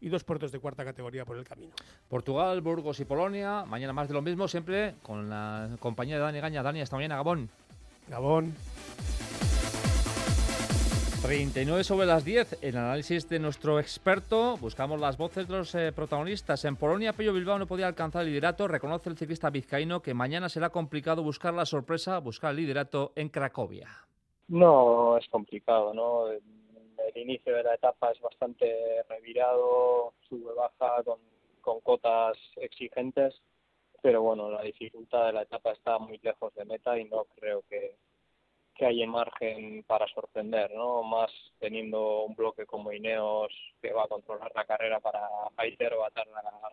y 0.00 0.08
dos 0.08 0.24
puertos 0.24 0.52
de 0.52 0.58
cuarta 0.58 0.84
categoría 0.84 1.24
por 1.24 1.36
el 1.36 1.44
camino. 1.44 1.72
Portugal, 2.08 2.60
Burgos 2.60 3.00
y 3.00 3.04
Polonia. 3.04 3.64
Mañana 3.66 3.92
más 3.92 4.08
de 4.08 4.14
lo 4.14 4.22
mismo, 4.22 4.48
siempre 4.48 4.94
con 5.02 5.28
la 5.28 5.70
compañía 5.80 6.16
de 6.16 6.22
Dani 6.22 6.40
Gaña. 6.40 6.62
Dani, 6.62 6.80
hasta 6.80 6.96
mañana, 6.96 7.16
Gabón. 7.16 7.48
Gabón. 8.08 8.54
39 11.22 11.82
sobre 11.82 12.06
las 12.06 12.24
10. 12.24 12.58
En 12.62 12.76
análisis 12.76 13.28
de 13.28 13.40
nuestro 13.40 13.80
experto, 13.80 14.56
buscamos 14.58 15.00
las 15.00 15.16
voces 15.16 15.48
de 15.48 15.56
los 15.56 15.74
eh, 15.74 15.90
protagonistas. 15.92 16.64
En 16.64 16.76
Polonia, 16.76 17.14
Pello 17.14 17.32
Bilbao 17.32 17.58
no 17.58 17.66
podía 17.66 17.88
alcanzar 17.88 18.22
el 18.22 18.28
liderato. 18.28 18.68
Reconoce 18.68 19.10
el 19.10 19.16
ciclista 19.16 19.50
vizcaíno 19.50 20.00
que 20.00 20.14
mañana 20.14 20.48
será 20.48 20.70
complicado 20.70 21.24
buscar 21.24 21.52
la 21.52 21.66
sorpresa, 21.66 22.18
buscar 22.18 22.52
el 22.52 22.58
liderato 22.58 23.12
en 23.16 23.28
Cracovia. 23.28 23.88
No, 24.48 25.16
es 25.18 25.26
complicado, 25.28 25.92
¿no? 25.92 26.26
El 27.08 27.22
inicio 27.22 27.54
de 27.54 27.62
la 27.62 27.74
etapa 27.74 28.10
es 28.10 28.20
bastante 28.20 29.02
revirado, 29.08 30.14
sube 30.28 30.52
baja 30.54 31.02
con, 31.04 31.18
con 31.60 31.80
cotas 31.80 32.36
exigentes, 32.56 33.40
pero 34.02 34.22
bueno, 34.22 34.50
la 34.50 34.62
dificultad 34.62 35.26
de 35.26 35.32
la 35.32 35.42
etapa 35.42 35.72
está 35.72 35.98
muy 35.98 36.18
lejos 36.22 36.54
de 36.54 36.64
meta 36.64 36.98
y 36.98 37.04
no 37.04 37.24
creo 37.36 37.62
que, 37.68 37.96
que 38.74 38.86
haya 38.86 39.06
margen 39.06 39.82
para 39.84 40.06
sorprender, 40.08 40.70
¿no? 40.72 41.02
Más 41.02 41.30
teniendo 41.58 42.24
un 42.24 42.34
bloque 42.34 42.66
como 42.66 42.92
Ineos 42.92 43.52
que 43.80 43.92
va 43.92 44.04
a 44.04 44.08
controlar 44.08 44.52
la 44.54 44.64
carrera 44.64 45.00
para 45.00 45.28
Fighter, 45.54 45.98
va 45.98 46.06
a 46.06 46.10
dar 46.14 46.26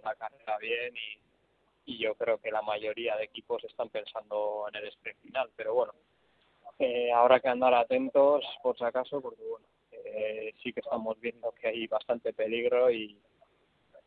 la, 0.04 0.16
carrera 0.16 0.58
bien 0.60 0.94
y, 0.96 1.94
y 1.94 1.98
yo 1.98 2.16
creo 2.16 2.38
que 2.40 2.52
la 2.52 2.62
mayoría 2.62 3.16
de 3.16 3.26
equipos 3.26 3.64
están 3.64 3.90
pensando 3.90 4.66
en 4.70 4.76
el 4.76 4.88
sprint 4.90 5.20
final, 5.22 5.50
pero 5.56 5.74
bueno, 5.74 5.94
eh, 6.80 7.12
habrá 7.12 7.40
que 7.40 7.50
andar 7.50 7.74
atentos 7.74 8.44
por 8.62 8.78
si 8.78 8.84
acaso, 8.84 9.22
porque 9.22 9.44
bueno, 9.44 9.66
eh, 10.06 10.54
sí 10.62 10.74
que 10.74 10.82
estamos 10.82 11.20
viendo 11.20 11.52
que 11.54 11.68
hay 11.68 11.88
bastante 11.88 12.34
peligro 12.34 12.92
y, 12.92 13.18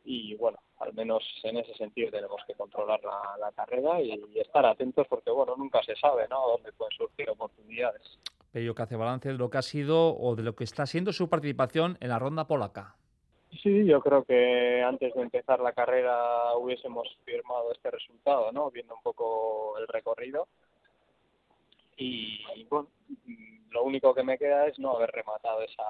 y 0.05 0.35
bueno, 0.37 0.59
al 0.79 0.95
menos 0.95 1.23
en 1.43 1.59
ese 1.59 1.75
sentido 1.75 2.11
tenemos 2.11 2.41
que 2.47 2.55
controlar 2.55 3.01
la, 3.03 3.53
carrera 3.53 4.01
y, 4.01 4.39
estar 4.39 4.65
atentos 4.65 5.07
porque 5.09 5.31
bueno, 5.31 5.55
nunca 5.57 5.83
se 5.83 5.97
sabe, 5.97 6.27
¿no? 6.29 6.41
Dónde 6.49 6.73
pueden 6.73 6.97
surgir 6.97 7.29
oportunidades. 7.31 8.19
Pero 8.53 8.75
que 8.75 8.83
hace 8.83 8.97
balance 8.97 9.29
de 9.29 9.35
lo 9.39 9.51
que 9.51 9.59
ha 9.59 9.63
sido 9.63 10.17
o 10.17 10.37
de 10.37 10.43
lo 10.43 10.55
que 10.55 10.65
está 10.65 10.87
siendo 10.87 11.13
su 11.13 11.29
participación 11.29 11.99
en 12.01 12.09
la 12.09 12.19
ronda 12.19 12.47
polaca. 12.47 12.97
Sí, 13.63 13.85
yo 13.87 14.01
creo 14.01 14.25
que 14.25 14.83
antes 14.83 15.15
de 15.15 15.23
empezar 15.23 15.61
la 15.61 15.73
carrera 15.73 16.55
hubiésemos 16.57 17.09
firmado 17.25 17.73
este 17.73 17.91
resultado, 17.91 18.53
¿no? 18.53 18.71
Viendo 18.71 18.95
un 18.95 19.03
poco 19.03 19.79
el 19.79 19.89
recorrido. 19.89 20.47
Y, 21.97 22.65
bueno, 22.69 22.89
lo 23.77 23.85
único 23.85 24.15
que 24.15 24.23
me 24.23 24.39
queda 24.39 24.67
es 24.67 24.79
no 24.79 24.97
haber 24.97 25.11
rematado 25.11 25.61
esa, 25.63 25.85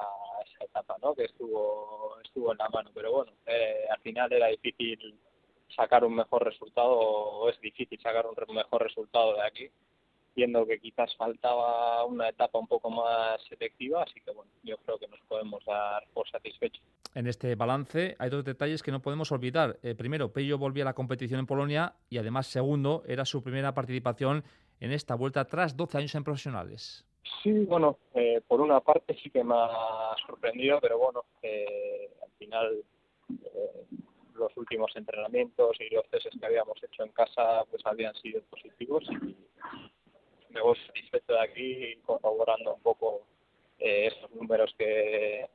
esa 0.45 0.65
etapa, 0.65 0.97
¿no? 1.01 1.15
Que 1.15 1.25
estuvo 1.25 2.19
estuvo 2.25 2.51
en 2.51 2.59
la 2.59 2.69
mano, 2.69 2.91
pero 2.93 3.13
bueno, 3.13 3.33
eh, 3.47 3.87
al 3.89 4.01
final 4.01 4.33
era 4.33 4.49
difícil 4.49 5.15
sacar 5.75 6.05
un 6.05 6.17
mejor 6.17 6.45
resultado 6.45 6.91
o 6.91 7.49
es 7.49 7.61
difícil 7.61 8.01
sacar 8.01 8.27
un 8.27 8.55
mejor 8.55 8.83
resultado 8.83 9.35
de 9.35 9.43
aquí 9.43 9.71
viendo 10.35 10.67
que 10.67 10.79
quizás 10.79 11.17
faltaba 11.17 12.05
una 12.05 12.29
etapa 12.29 12.59
un 12.59 12.67
poco 12.67 12.91
más 12.91 13.41
selectiva, 13.49 14.03
así 14.03 14.21
que 14.21 14.33
bueno, 14.33 14.51
yo 14.63 14.77
creo 14.79 14.99
que 14.99 15.09
nos 15.09 15.21
podemos 15.21 15.65
dar 15.65 16.05
por 16.13 16.29
satisfechos. 16.29 16.83
En 17.15 17.27
este 17.27 17.55
balance 17.55 18.17
hay 18.19 18.29
dos 18.29 18.45
detalles 18.45 18.83
que 18.83 18.93
no 18.93 19.01
podemos 19.01 19.33
olvidar. 19.33 19.79
Eh, 19.83 19.95
primero, 19.95 20.33
Pello 20.33 20.59
volvía 20.59 20.85
a 20.85 20.87
la 20.87 20.95
competición 20.95 21.41
en 21.41 21.47
Polonia 21.47 21.95
y 22.11 22.19
además, 22.19 22.49
segundo, 22.49 23.03
era 23.07 23.25
su 23.25 23.43
primera 23.43 23.73
participación 23.73 24.45
en 24.81 24.93
esta 24.93 25.15
vuelta 25.15 25.47
tras 25.47 25.75
12 25.75 25.99
años 25.99 26.15
en 26.15 26.25
profesionales. 26.25 27.07
Sí, 27.47 27.65
bueno, 27.65 27.97
eh, 28.13 28.43
por 28.49 28.61
una 28.61 28.81
parte 28.81 29.17
sí 29.23 29.31
que 29.31 29.45
me 29.45 29.55
ha 29.55 30.17
sorprendido, 30.27 30.81
pero 30.81 30.99
bueno, 30.99 31.27
eh, 31.43 32.11
al 32.21 32.33
final 32.41 32.85
los 34.35 34.57
últimos 34.57 34.91
entrenamientos 34.97 35.77
y 35.79 35.95
los 35.95 36.09
testes 36.09 36.35
que 36.41 36.45
habíamos 36.45 36.83
hecho 36.83 37.05
en 37.05 37.13
casa 37.13 37.65
pues 37.71 37.87
habían 37.87 38.17
sido 38.17 38.43
positivos 38.51 39.05
y 39.23 39.37
me 40.53 40.61
voy 40.61 40.77
satisfecho 40.89 41.35
de 41.35 41.41
aquí 41.41 41.97
corroborando 42.05 42.75
un 42.75 42.83
poco 42.83 43.23
eh, 43.79 44.09
esos 44.09 44.29
números 44.33 44.75
que, 44.77 45.47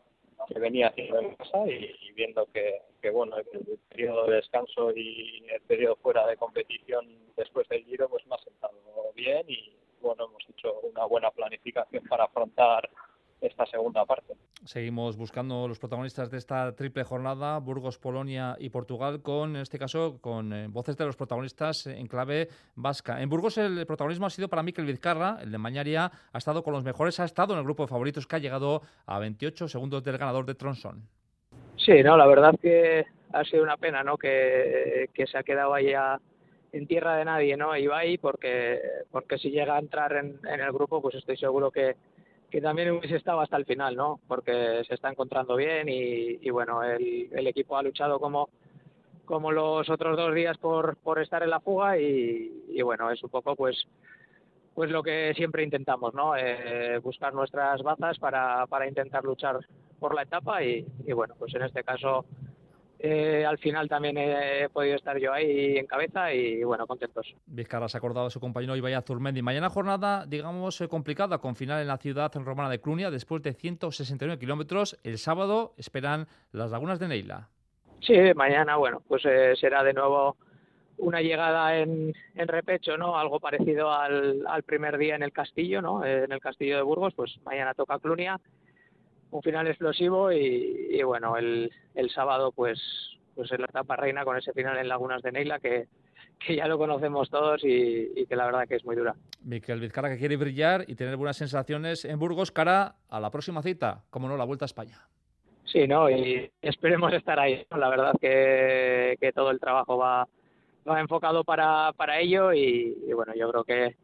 que, 0.47 0.59
venía 0.59 0.87
haciendo 0.87 1.19
en 1.19 1.35
casa 1.35 1.67
y, 1.67 2.13
viendo 2.13 2.45
que, 2.53 2.83
que, 3.01 3.09
bueno 3.09 3.35
el 3.35 3.45
periodo 3.89 4.27
de 4.27 4.37
descanso 4.37 4.91
y 4.95 5.45
el 5.53 5.61
periodo 5.63 5.97
fuera 5.97 6.25
de 6.25 6.37
competición 6.37 7.05
después 7.35 7.67
del 7.67 7.83
giro 7.83 8.07
pues 8.07 8.25
me 8.27 8.35
ha 8.35 8.39
sentado 8.39 8.79
bien 9.13 9.43
y 9.49 9.80
bueno 10.01 10.25
hemos 10.25 10.43
hecho 10.49 10.73
una 10.81 11.05
buena 11.05 11.31
planificación 11.31 12.03
para 12.05 12.25
afrontar 12.25 12.89
esta 13.39 13.65
segunda 13.65 14.05
parte. 14.05 14.33
Seguimos 14.65 15.17
buscando 15.17 15.67
los 15.67 15.79
protagonistas 15.79 16.29
de 16.29 16.37
esta 16.37 16.75
triple 16.75 17.03
jornada, 17.03 17.57
Burgos, 17.57 17.97
Polonia 17.97 18.55
y 18.59 18.69
Portugal, 18.69 19.23
con, 19.23 19.55
en 19.55 19.63
este 19.63 19.79
caso, 19.79 20.21
con 20.21 20.53
eh, 20.53 20.67
voces 20.67 20.95
de 20.95 21.05
los 21.05 21.15
protagonistas 21.15 21.87
en 21.87 22.07
clave 22.07 22.49
vasca. 22.75 23.21
En 23.21 23.29
Burgos 23.29 23.57
el 23.57 23.87
protagonismo 23.87 24.27
ha 24.27 24.29
sido 24.29 24.47
para 24.47 24.61
Mikel 24.61 24.85
Vizcarra, 24.85 25.39
el 25.41 25.51
de 25.51 25.57
Mañaria 25.57 26.11
ha 26.31 26.37
estado 26.37 26.61
con 26.61 26.73
los 26.73 26.83
mejores, 26.83 27.19
ha 27.19 27.25
estado 27.25 27.53
en 27.53 27.59
el 27.59 27.65
grupo 27.65 27.83
de 27.83 27.87
favoritos 27.87 28.27
que 28.27 28.35
ha 28.35 28.39
llegado 28.39 28.83
a 29.07 29.17
28 29.17 29.67
segundos 29.67 30.03
del 30.03 30.19
ganador 30.19 30.45
de 30.45 30.53
Tronson. 30.53 31.01
Sí, 31.77 32.03
no, 32.03 32.15
la 32.15 32.27
verdad 32.27 32.53
que 32.61 33.05
ha 33.33 33.43
sido 33.43 33.63
una 33.63 33.77
pena, 33.77 34.03
¿no? 34.03 34.17
Que, 34.17 35.09
se 35.25 35.37
ha 35.37 35.43
quedado 35.43 35.73
ahí 35.73 35.93
en 36.73 36.87
tierra 36.87 37.17
de 37.17 37.25
nadie, 37.25 37.57
¿no? 37.57 37.75
Ibai, 37.75 38.17
porque, 38.17 38.79
porque 39.11 39.37
si 39.37 39.51
llega 39.51 39.75
a 39.75 39.79
entrar 39.79 40.13
en 40.15 40.39
el 40.43 40.71
grupo, 40.71 41.01
pues 41.01 41.15
estoy 41.15 41.37
seguro 41.37 41.71
que, 41.71 41.95
que 42.51 42.61
también 42.61 42.91
hubiese 42.91 43.15
estado 43.15 43.39
hasta 43.39 43.57
el 43.57 43.65
final, 43.65 43.95
¿no? 43.95 44.19
Porque 44.27 44.83
se 44.85 44.93
está 44.93 45.09
encontrando 45.09 45.55
bien 45.55 45.87
y, 45.89 46.49
bueno, 46.51 46.83
el, 46.83 47.47
equipo 47.47 47.77
ha 47.77 47.81
luchado 47.81 48.19
como, 48.19 48.49
como 49.25 49.51
los 49.51 49.89
otros 49.89 50.17
dos 50.17 50.35
días 50.35 50.57
por, 50.57 50.97
por 50.97 51.19
estar 51.19 51.41
en 51.41 51.49
la 51.49 51.61
fuga 51.61 51.97
y, 51.97 52.81
bueno, 52.83 53.09
es 53.09 53.23
un 53.23 53.29
poco 53.29 53.55
pues 53.55 53.87
pues 54.73 54.89
lo 54.89 55.03
que 55.03 55.33
siempre 55.35 55.63
intentamos, 55.63 56.13
¿no? 56.13 56.33
Eh, 56.37 56.97
buscar 56.99 57.33
nuestras 57.33 57.83
bazas 57.83 58.17
para, 58.19 58.65
para 58.67 58.87
intentar 58.87 59.21
luchar 59.25 59.59
por 59.99 60.15
la 60.15 60.21
etapa 60.21 60.63
y, 60.63 60.85
y 61.05 61.11
bueno, 61.11 61.35
pues 61.37 61.53
en 61.55 61.63
este 61.63 61.83
caso 61.83 62.25
eh, 63.03 63.43
al 63.43 63.57
final 63.57 63.89
también 63.89 64.15
he 64.15 64.69
podido 64.69 64.95
estar 64.95 65.17
yo 65.17 65.33
ahí 65.33 65.75
en 65.75 65.87
cabeza 65.87 66.31
y 66.31 66.63
bueno, 66.63 66.85
contentos. 66.85 67.33
Vizcarra 67.47 67.89
se 67.89 67.97
ha 67.97 67.99
acordado 67.99 68.27
de 68.27 68.31
su 68.31 68.39
compañero 68.39 68.75
Ibai 68.75 68.93
Zurmendi. 69.01 69.41
Mañana 69.41 69.71
jornada, 69.71 70.27
digamos, 70.27 70.79
eh, 70.81 70.87
complicada 70.87 71.39
con 71.39 71.55
final 71.55 71.81
en 71.81 71.87
la 71.87 71.97
ciudad 71.97 72.31
romana 72.35 72.69
de 72.69 72.79
Clunia 72.79 73.09
después 73.09 73.41
de 73.41 73.53
169 73.53 74.37
kilómetros. 74.37 74.99
El 75.03 75.17
sábado 75.17 75.73
esperan 75.77 76.27
las 76.51 76.69
lagunas 76.69 76.99
de 76.99 77.07
Neila. 77.07 77.49
Sí, 78.01 78.13
mañana, 78.35 78.77
bueno, 78.77 79.01
pues 79.07 79.25
eh, 79.25 79.55
será 79.59 79.83
de 79.83 79.93
nuevo 79.93 80.37
una 80.97 81.21
llegada 81.21 81.79
en, 81.79 82.13
en 82.35 82.47
repecho, 82.47 82.97
¿no? 82.97 83.17
Algo 83.17 83.39
parecido 83.39 83.91
al, 83.91 84.45
al, 84.47 84.61
primer 84.61 84.99
día 84.99 85.15
en 85.15 85.23
el 85.23 85.31
castillo, 85.31 85.81
¿no? 85.81 86.05
en 86.05 86.31
el 86.31 86.39
castillo 86.39 86.75
de 86.75 86.83
Burgos, 86.83 87.15
pues 87.15 87.39
mañana 87.43 87.73
toca 87.73 87.97
Clunia 87.97 88.39
un 89.31 89.41
final 89.41 89.67
explosivo 89.67 90.31
y, 90.31 91.01
bueno, 91.03 91.37
el, 91.37 91.71
el, 91.95 92.09
sábado 92.09 92.51
pues 92.51 92.79
pues 93.35 93.51
es 93.51 93.59
la 93.59 93.65
etapa 93.65 93.95
reina 93.95 94.25
con 94.25 94.37
ese 94.37 94.51
final 94.51 94.77
en 94.77 94.89
Lagunas 94.89 95.21
de 95.21 95.31
Neila 95.31 95.59
que, 95.59 95.87
que 96.37 96.55
ya 96.55 96.67
lo 96.67 96.77
conocemos 96.77 97.29
todos 97.29 97.61
y, 97.63 98.25
que 98.25 98.35
la 98.35 98.45
verdad 98.45 98.67
que 98.67 98.75
es 98.75 98.85
muy 98.85 98.95
dura. 98.95 99.15
Miquel 99.43 99.79
Vizcarra 99.79 100.09
que 100.09 100.17
quiere 100.17 100.37
brillar 100.37 100.83
y 100.87 100.95
tener 100.95 101.15
buenas 101.15 101.37
sensaciones 101.37 102.05
en 102.05 102.19
Burgos 102.19 102.51
cara 102.51 102.95
a 103.09 103.19
la 103.19 103.31
próxima 103.31 103.61
cita, 103.61 104.03
como 104.09 104.27
no, 104.27 104.37
la 104.37 104.43
Vuelta 104.43 104.65
a 104.65 104.67
España. 104.67 105.07
Sí, 105.63 105.87
no, 105.87 106.09
y 106.09 106.51
esperemos 106.61 107.13
estar 107.13 107.39
ahí. 107.39 107.65
La 107.69 107.89
verdad 107.89 108.13
que, 108.19 109.15
que 109.21 109.31
todo 109.31 109.51
el 109.51 109.59
trabajo 109.59 109.97
va, 109.97 110.27
va 110.89 110.99
enfocado 110.99 111.43
para, 111.43 111.93
para 111.93 112.19
ello 112.19 112.51
y, 112.51 112.97
y 113.07 113.13
bueno, 113.13 113.33
yo 113.35 113.49
creo 113.49 113.63
que 113.63 113.95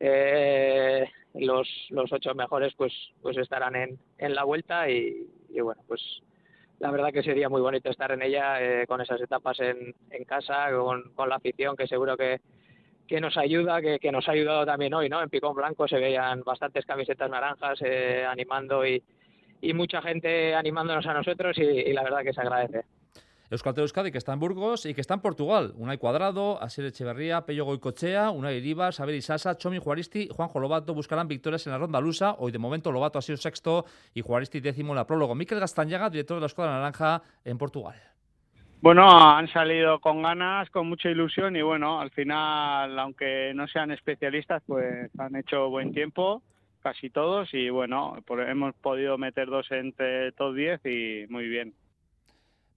eh, 0.00 1.08
los, 1.34 1.68
los 1.90 2.12
ocho 2.12 2.34
mejores 2.34 2.74
pues 2.76 2.92
pues 3.22 3.36
estarán 3.36 3.76
en, 3.76 3.98
en 4.18 4.34
la 4.34 4.44
vuelta 4.44 4.88
y, 4.90 5.26
bueno 5.60 5.82
pues 5.86 6.00
la 6.78 6.90
verdad 6.90 7.12
que 7.12 7.22
sería 7.22 7.48
muy 7.48 7.60
bonito 7.60 7.90
estar 7.90 8.12
en 8.12 8.22
ella 8.22 8.62
eh, 8.62 8.86
con 8.86 9.00
esas 9.00 9.20
etapas 9.20 9.58
en, 9.60 9.94
en 10.10 10.24
casa 10.24 10.70
con, 10.70 11.12
con, 11.14 11.28
la 11.28 11.36
afición 11.36 11.76
que 11.76 11.86
seguro 11.86 12.16
que, 12.16 12.40
que 13.06 13.20
nos 13.20 13.36
ayuda 13.36 13.80
que, 13.80 13.98
que, 13.98 14.12
nos 14.12 14.28
ha 14.28 14.32
ayudado 14.32 14.64
también 14.64 14.94
hoy 14.94 15.08
no 15.08 15.22
en 15.22 15.30
Picón 15.30 15.54
Blanco 15.54 15.88
se 15.88 15.98
veían 15.98 16.42
bastantes 16.42 16.86
camisetas 16.86 17.28
naranjas 17.30 17.80
eh, 17.82 18.24
animando 18.24 18.86
y, 18.86 19.02
y 19.60 19.74
mucha 19.74 20.00
gente 20.02 20.54
animándonos 20.54 21.06
a 21.06 21.14
nosotros 21.14 21.58
y, 21.58 21.62
y 21.62 21.92
la 21.92 22.04
verdad 22.04 22.22
que 22.22 22.32
se 22.32 22.40
agradece 22.40 22.84
Euskaltel 23.50 23.82
Euskadi, 23.82 24.12
que 24.12 24.18
está 24.18 24.34
en 24.34 24.40
Burgos 24.40 24.84
y 24.84 24.92
que 24.92 25.00
está 25.00 25.14
en 25.14 25.20
Portugal. 25.20 25.72
Unai 25.76 25.96
Cuadrado, 25.96 26.60
Asier 26.62 26.86
Echeverría, 26.88 27.46
Pello 27.46 27.64
Goicochea, 27.64 28.30
Unai 28.30 28.60
Rivas, 28.60 28.96
Saber 28.96 29.14
Isasa, 29.14 29.56
Chomi 29.56 29.78
Juaristi 29.78 30.24
y 30.24 30.28
Juanjo 30.28 30.60
Lobato 30.60 30.92
buscarán 30.92 31.28
victorias 31.28 31.66
en 31.66 31.72
la 31.72 31.78
ronda 31.78 31.98
lusa. 31.98 32.36
Hoy, 32.38 32.52
de 32.52 32.58
momento, 32.58 32.92
Lobato 32.92 33.18
ha 33.18 33.22
sido 33.22 33.38
sexto 33.38 33.86
y 34.12 34.20
Juaristi 34.20 34.60
décimo 34.60 34.92
en 34.92 34.96
la 34.96 35.06
prólogo. 35.06 35.34
Miquel 35.34 35.60
Gastañaga, 35.60 36.10
director 36.10 36.36
de 36.36 36.40
la 36.42 36.46
Escuadra 36.46 36.74
Naranja 36.74 37.22
en 37.42 37.56
Portugal. 37.56 37.94
Bueno, 38.82 39.08
han 39.08 39.48
salido 39.48 39.98
con 39.98 40.22
ganas, 40.22 40.68
con 40.68 40.86
mucha 40.86 41.08
ilusión 41.08 41.56
y 41.56 41.62
bueno, 41.62 42.00
al 42.00 42.10
final, 42.10 42.98
aunque 42.98 43.52
no 43.54 43.66
sean 43.66 43.90
especialistas, 43.90 44.62
pues 44.66 45.10
han 45.18 45.34
hecho 45.36 45.70
buen 45.70 45.92
tiempo, 45.92 46.42
casi 46.80 47.10
todos, 47.10 47.52
y 47.54 47.70
bueno, 47.70 48.16
hemos 48.46 48.74
podido 48.76 49.18
meter 49.18 49.48
dos 49.48 49.66
entre 49.72 50.32
top 50.32 50.54
10 50.54 50.86
y 50.86 51.26
muy 51.28 51.48
bien. 51.48 51.74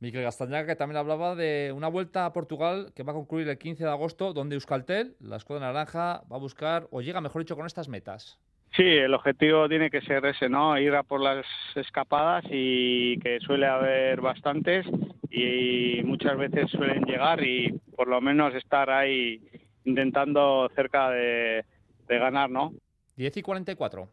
Miquel 0.01 0.24
Gastañaga, 0.24 0.65
que 0.65 0.75
también 0.75 0.98
hablaba 0.98 1.36
de 1.36 1.72
una 1.75 1.88
vuelta 1.88 2.25
a 2.25 2.34
Portugal 2.34 2.91
que 2.96 3.03
va 3.03 3.12
a 3.12 3.15
concluir 3.15 3.48
el 3.48 3.60
15 3.60 3.84
de 3.84 3.89
agosto, 3.89 4.34
donde 4.34 4.55
Euskaltel, 4.55 5.15
la 5.20 5.38
escuadra 5.38 5.67
naranja, 5.67 6.24
va 6.29 6.38
a 6.38 6.39
buscar, 6.39 6.88
o 6.89 7.01
llega, 7.01 7.22
mejor 7.22 7.43
dicho, 7.43 7.55
con 7.55 7.67
estas 7.67 7.88
metas. 7.88 8.39
Sí, 8.75 8.84
el 8.84 9.13
objetivo 9.13 9.70
tiene 9.70 9.91
que 9.91 10.01
ser 10.01 10.25
ese, 10.25 10.50
¿no? 10.50 10.75
Ir 10.79 10.96
a 10.96 11.03
por 11.03 11.22
las 11.22 11.46
escapadas 11.75 12.43
y 12.50 13.20
que 13.20 13.39
suele 13.41 13.67
haber 13.67 14.22
bastantes 14.22 14.88
y 15.29 16.01
muchas 16.03 16.36
veces 16.36 16.72
suelen 16.72 17.03
llegar 17.03 17.43
y 17.43 17.79
por 17.96 18.08
lo 18.08 18.20
menos 18.22 18.55
estar 18.55 18.89
ahí 18.89 19.39
intentando 19.86 20.67
cerca 20.74 21.12
de, 21.12 21.63
de 22.08 22.17
ganar, 22.17 22.50
¿no? 22.50 22.74
10 23.17 23.38
y 23.38 23.41
44. 23.43 24.10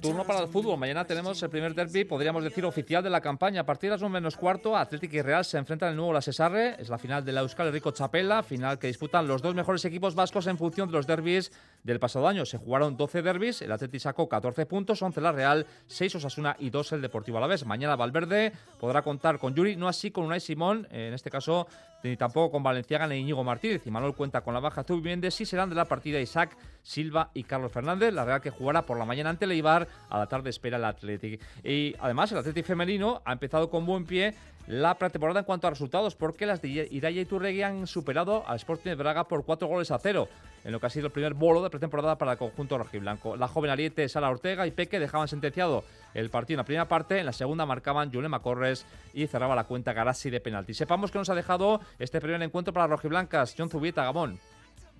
Turno 0.00 0.24
para 0.24 0.40
el 0.40 0.48
fútbol. 0.48 0.78
Mañana 0.78 1.04
tenemos 1.04 1.40
el 1.42 1.50
primer 1.50 1.74
derby, 1.74 2.04
podríamos 2.04 2.42
decir, 2.42 2.64
oficial 2.64 3.02
de 3.02 3.10
la 3.10 3.20
campaña. 3.20 3.60
A 3.60 3.66
partir 3.66 3.88
de 3.88 3.94
las 3.94 4.02
1 4.02 4.10
menos 4.10 4.36
cuarto, 4.36 4.76
Atlético 4.76 5.16
y 5.16 5.22
Real 5.22 5.44
se 5.44 5.56
enfrentan 5.56 5.90
el 5.90 5.96
nuevo 5.96 6.12
La 6.12 6.20
Cesarre. 6.20 6.74
Es 6.80 6.88
la 6.88 6.98
final 6.98 7.24
de 7.24 7.32
la 7.32 7.42
Euskal 7.42 7.70
Rico 7.70 7.92
Chapela, 7.92 8.42
final 8.42 8.78
que 8.78 8.88
disputan 8.88 9.28
los 9.28 9.40
dos 9.40 9.54
mejores 9.54 9.84
equipos 9.84 10.14
vascos 10.14 10.48
en 10.48 10.58
función 10.58 10.88
de 10.88 10.94
los 10.94 11.06
derbis 11.06 11.52
del 11.82 11.98
pasado 11.98 12.28
año. 12.28 12.44
Se 12.46 12.58
jugaron 12.58 12.96
12 12.96 13.22
derbis, 13.22 13.62
el 13.62 13.72
Atlético 13.72 14.02
sacó 14.02 14.28
14 14.28 14.66
puntos, 14.66 15.02
11 15.02 15.20
la 15.20 15.32
Real, 15.32 15.66
6 15.86 16.16
Osasuna 16.16 16.56
y 16.58 16.70
2 16.70 16.92
el 16.92 17.02
Deportivo 17.02 17.38
Alavés. 17.38 17.66
Mañana 17.66 17.96
Valverde 17.96 18.52
podrá 18.78 19.02
contar 19.02 19.38
con 19.38 19.54
Yuri, 19.54 19.76
no 19.76 19.88
así 19.88 20.10
con 20.10 20.24
Unai 20.24 20.40
Simón, 20.40 20.86
en 20.90 21.14
este 21.14 21.30
caso 21.30 21.66
ni 22.02 22.16
tampoco 22.16 22.52
con 22.52 22.62
Valenciaga 22.62 23.06
ni 23.06 23.16
Íñigo 23.16 23.44
Martínez. 23.44 23.86
Y 23.86 23.90
Manuel 23.90 24.14
cuenta 24.14 24.40
con 24.40 24.54
la 24.54 24.60
baja 24.60 24.84
Zubimendi, 24.84 25.30
sí 25.30 25.44
serán 25.44 25.68
de 25.68 25.74
la 25.74 25.84
partida 25.84 26.20
Isaac, 26.20 26.56
Silva 26.82 27.30
y 27.34 27.44
Carlos 27.44 27.72
Fernández. 27.72 28.12
La 28.12 28.24
Real 28.24 28.40
que 28.40 28.50
jugará 28.50 28.82
por 28.82 28.98
la 28.98 29.04
mañana 29.04 29.30
ante 29.30 29.44
el 29.44 29.52
Eibar, 29.52 29.86
a 30.08 30.18
la 30.18 30.26
tarde 30.26 30.50
espera 30.50 30.76
el 30.76 30.84
Athletic. 30.84 31.40
Y 31.64 31.94
además 32.00 32.32
el 32.32 32.38
Athletic 32.38 32.64
femenino 32.64 33.22
ha 33.24 33.32
empezado 33.32 33.70
con 33.70 33.84
buen 33.86 34.06
pie 34.06 34.34
la 34.66 34.94
pretemporada 34.96 35.40
en 35.40 35.46
cuanto 35.46 35.66
a 35.66 35.70
resultados, 35.70 36.14
porque 36.14 36.46
las 36.46 36.62
de 36.62 36.88
Iraya 36.90 37.20
y 37.20 37.24
Turregui 37.24 37.62
han 37.62 37.86
superado 37.86 38.44
al 38.46 38.56
Sporting 38.56 38.90
de 38.90 38.94
Braga 38.94 39.26
por 39.26 39.44
cuatro 39.44 39.68
goles 39.68 39.90
a 39.90 39.98
cero, 39.98 40.28
en 40.64 40.72
lo 40.72 40.80
que 40.80 40.86
ha 40.86 40.90
sido 40.90 41.06
el 41.06 41.12
primer 41.12 41.34
bolo 41.34 41.62
de 41.62 41.70
pretemporada 41.70 42.16
para 42.16 42.32
el 42.32 42.38
conjunto 42.38 42.78
rojiblanco. 42.78 43.36
La 43.36 43.48
joven 43.48 43.70
Ariete, 43.70 44.08
Sala 44.08 44.30
Ortega 44.30 44.66
y 44.66 44.70
Peque 44.70 45.00
dejaban 45.00 45.28
sentenciado 45.28 45.84
el 46.14 46.30
partido 46.30 46.56
en 46.56 46.58
la 46.58 46.64
primera 46.64 46.88
parte, 46.88 47.18
en 47.18 47.26
la 47.26 47.32
segunda 47.32 47.66
marcaban 47.66 48.12
Julema 48.12 48.42
Corres 48.42 48.86
y 49.12 49.26
cerraba 49.26 49.54
la 49.54 49.64
cuenta 49.64 49.92
Garasi 49.92 50.30
de 50.30 50.40
penalti. 50.40 50.74
Sepamos 50.74 51.10
que 51.10 51.18
nos 51.18 51.30
ha 51.30 51.34
dejado 51.34 51.80
este 51.98 52.20
primer 52.20 52.42
encuentro 52.42 52.72
para 52.72 52.86
rojiblancas, 52.86 53.54
John 53.56 53.70
Zubieta, 53.70 54.04
Gabón. 54.04 54.38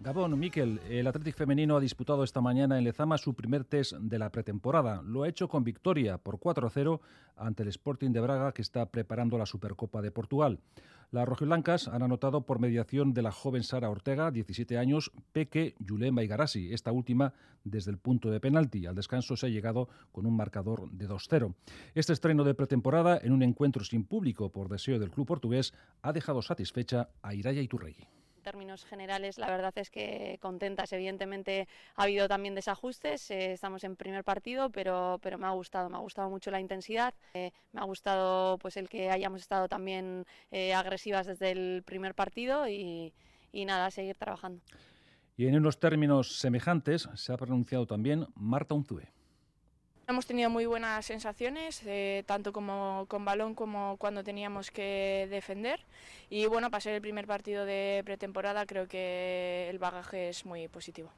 Gabón, 0.02 0.38
Miquel, 0.38 0.80
el 0.88 1.06
Athletic 1.06 1.36
femenino 1.36 1.76
ha 1.76 1.80
disputado 1.80 2.24
esta 2.24 2.40
mañana 2.40 2.78
en 2.78 2.84
Lezama 2.84 3.18
su 3.18 3.34
primer 3.34 3.64
test 3.64 3.92
de 3.92 4.18
la 4.18 4.32
pretemporada. 4.32 5.02
Lo 5.02 5.24
ha 5.24 5.28
hecho 5.28 5.46
con 5.46 5.62
victoria 5.62 6.16
por 6.16 6.38
4-0 6.38 7.00
ante 7.36 7.64
el 7.64 7.68
Sporting 7.68 8.10
de 8.10 8.20
Braga 8.20 8.52
que 8.52 8.62
está 8.62 8.86
preparando 8.86 9.36
la 9.36 9.44
Supercopa 9.44 10.00
de 10.00 10.10
Portugal. 10.10 10.58
Las 11.10 11.28
rojiblancas 11.28 11.86
han 11.86 12.02
anotado 12.02 12.46
por 12.46 12.60
mediación 12.60 13.12
de 13.12 13.20
la 13.20 13.30
joven 13.30 13.62
Sara 13.62 13.90
Ortega, 13.90 14.30
17 14.30 14.78
años, 14.78 15.12
Peque, 15.32 15.74
Yulema 15.80 16.22
y 16.22 16.28
Garasi, 16.28 16.72
esta 16.72 16.92
última 16.92 17.34
desde 17.64 17.90
el 17.90 17.98
punto 17.98 18.30
de 18.30 18.40
penalti. 18.40 18.86
Al 18.86 18.94
descanso 18.94 19.36
se 19.36 19.48
ha 19.48 19.50
llegado 19.50 19.90
con 20.12 20.24
un 20.24 20.34
marcador 20.34 20.90
de 20.92 21.10
2-0. 21.10 21.54
Este 21.94 22.14
estreno 22.14 22.44
de 22.44 22.54
pretemporada 22.54 23.18
en 23.22 23.32
un 23.32 23.42
encuentro 23.42 23.84
sin 23.84 24.04
público 24.04 24.50
por 24.50 24.70
deseo 24.70 24.98
del 24.98 25.10
club 25.10 25.26
portugués 25.26 25.74
ha 26.00 26.14
dejado 26.14 26.40
satisfecha 26.40 27.10
a 27.20 27.34
Iraya 27.34 27.60
Iturregui 27.60 28.08
términos 28.40 28.84
generales, 28.84 29.38
la 29.38 29.48
verdad 29.48 29.72
es 29.76 29.90
que 29.90 30.38
contentas. 30.40 30.92
Evidentemente 30.92 31.68
ha 31.96 32.04
habido 32.04 32.28
también 32.28 32.54
desajustes, 32.54 33.30
eh, 33.30 33.52
estamos 33.52 33.84
en 33.84 33.96
primer 33.96 34.24
partido, 34.24 34.70
pero, 34.70 35.18
pero 35.22 35.38
me 35.38 35.46
ha 35.46 35.50
gustado, 35.50 35.88
me 35.88 35.96
ha 35.96 36.00
gustado 36.00 36.30
mucho 36.30 36.50
la 36.50 36.60
intensidad, 36.60 37.14
eh, 37.34 37.52
me 37.72 37.80
ha 37.80 37.84
gustado 37.84 38.58
pues 38.58 38.76
el 38.76 38.88
que 38.88 39.10
hayamos 39.10 39.40
estado 39.42 39.68
también 39.68 40.24
eh, 40.50 40.74
agresivas 40.74 41.26
desde 41.26 41.50
el 41.50 41.82
primer 41.84 42.14
partido 42.14 42.68
y, 42.68 43.12
nada, 43.52 43.90
seguir 43.90 44.16
trabajando. 44.16 44.62
Y 45.36 45.46
en 45.46 45.56
unos 45.56 45.80
términos 45.80 46.38
semejantes 46.38 47.08
se 47.14 47.32
ha 47.32 47.36
pronunciado 47.36 47.86
también 47.86 48.26
Marta 48.34 48.74
Unzue. 48.74 49.08
Hemos 50.10 50.26
tenido 50.26 50.50
muy 50.50 50.66
buenas 50.66 51.06
sensaciones, 51.06 51.82
eh, 51.86 52.24
tanto 52.26 52.52
como 52.52 53.06
con 53.06 53.24
balón 53.24 53.54
como 53.54 53.96
cuando 53.96 54.24
teníamos 54.24 54.72
que 54.72 55.28
defender. 55.30 55.78
Y 56.28 56.46
bueno, 56.46 56.68
para 56.68 56.80
ser 56.80 56.94
el 56.94 57.00
primer 57.00 57.28
partido 57.28 57.64
de 57.64 58.02
pretemporada 58.04 58.66
creo 58.66 58.88
que 58.88 59.68
el 59.70 59.78
bagaje 59.78 60.30
es 60.30 60.44
muy 60.44 60.66
positivo. 60.66 61.12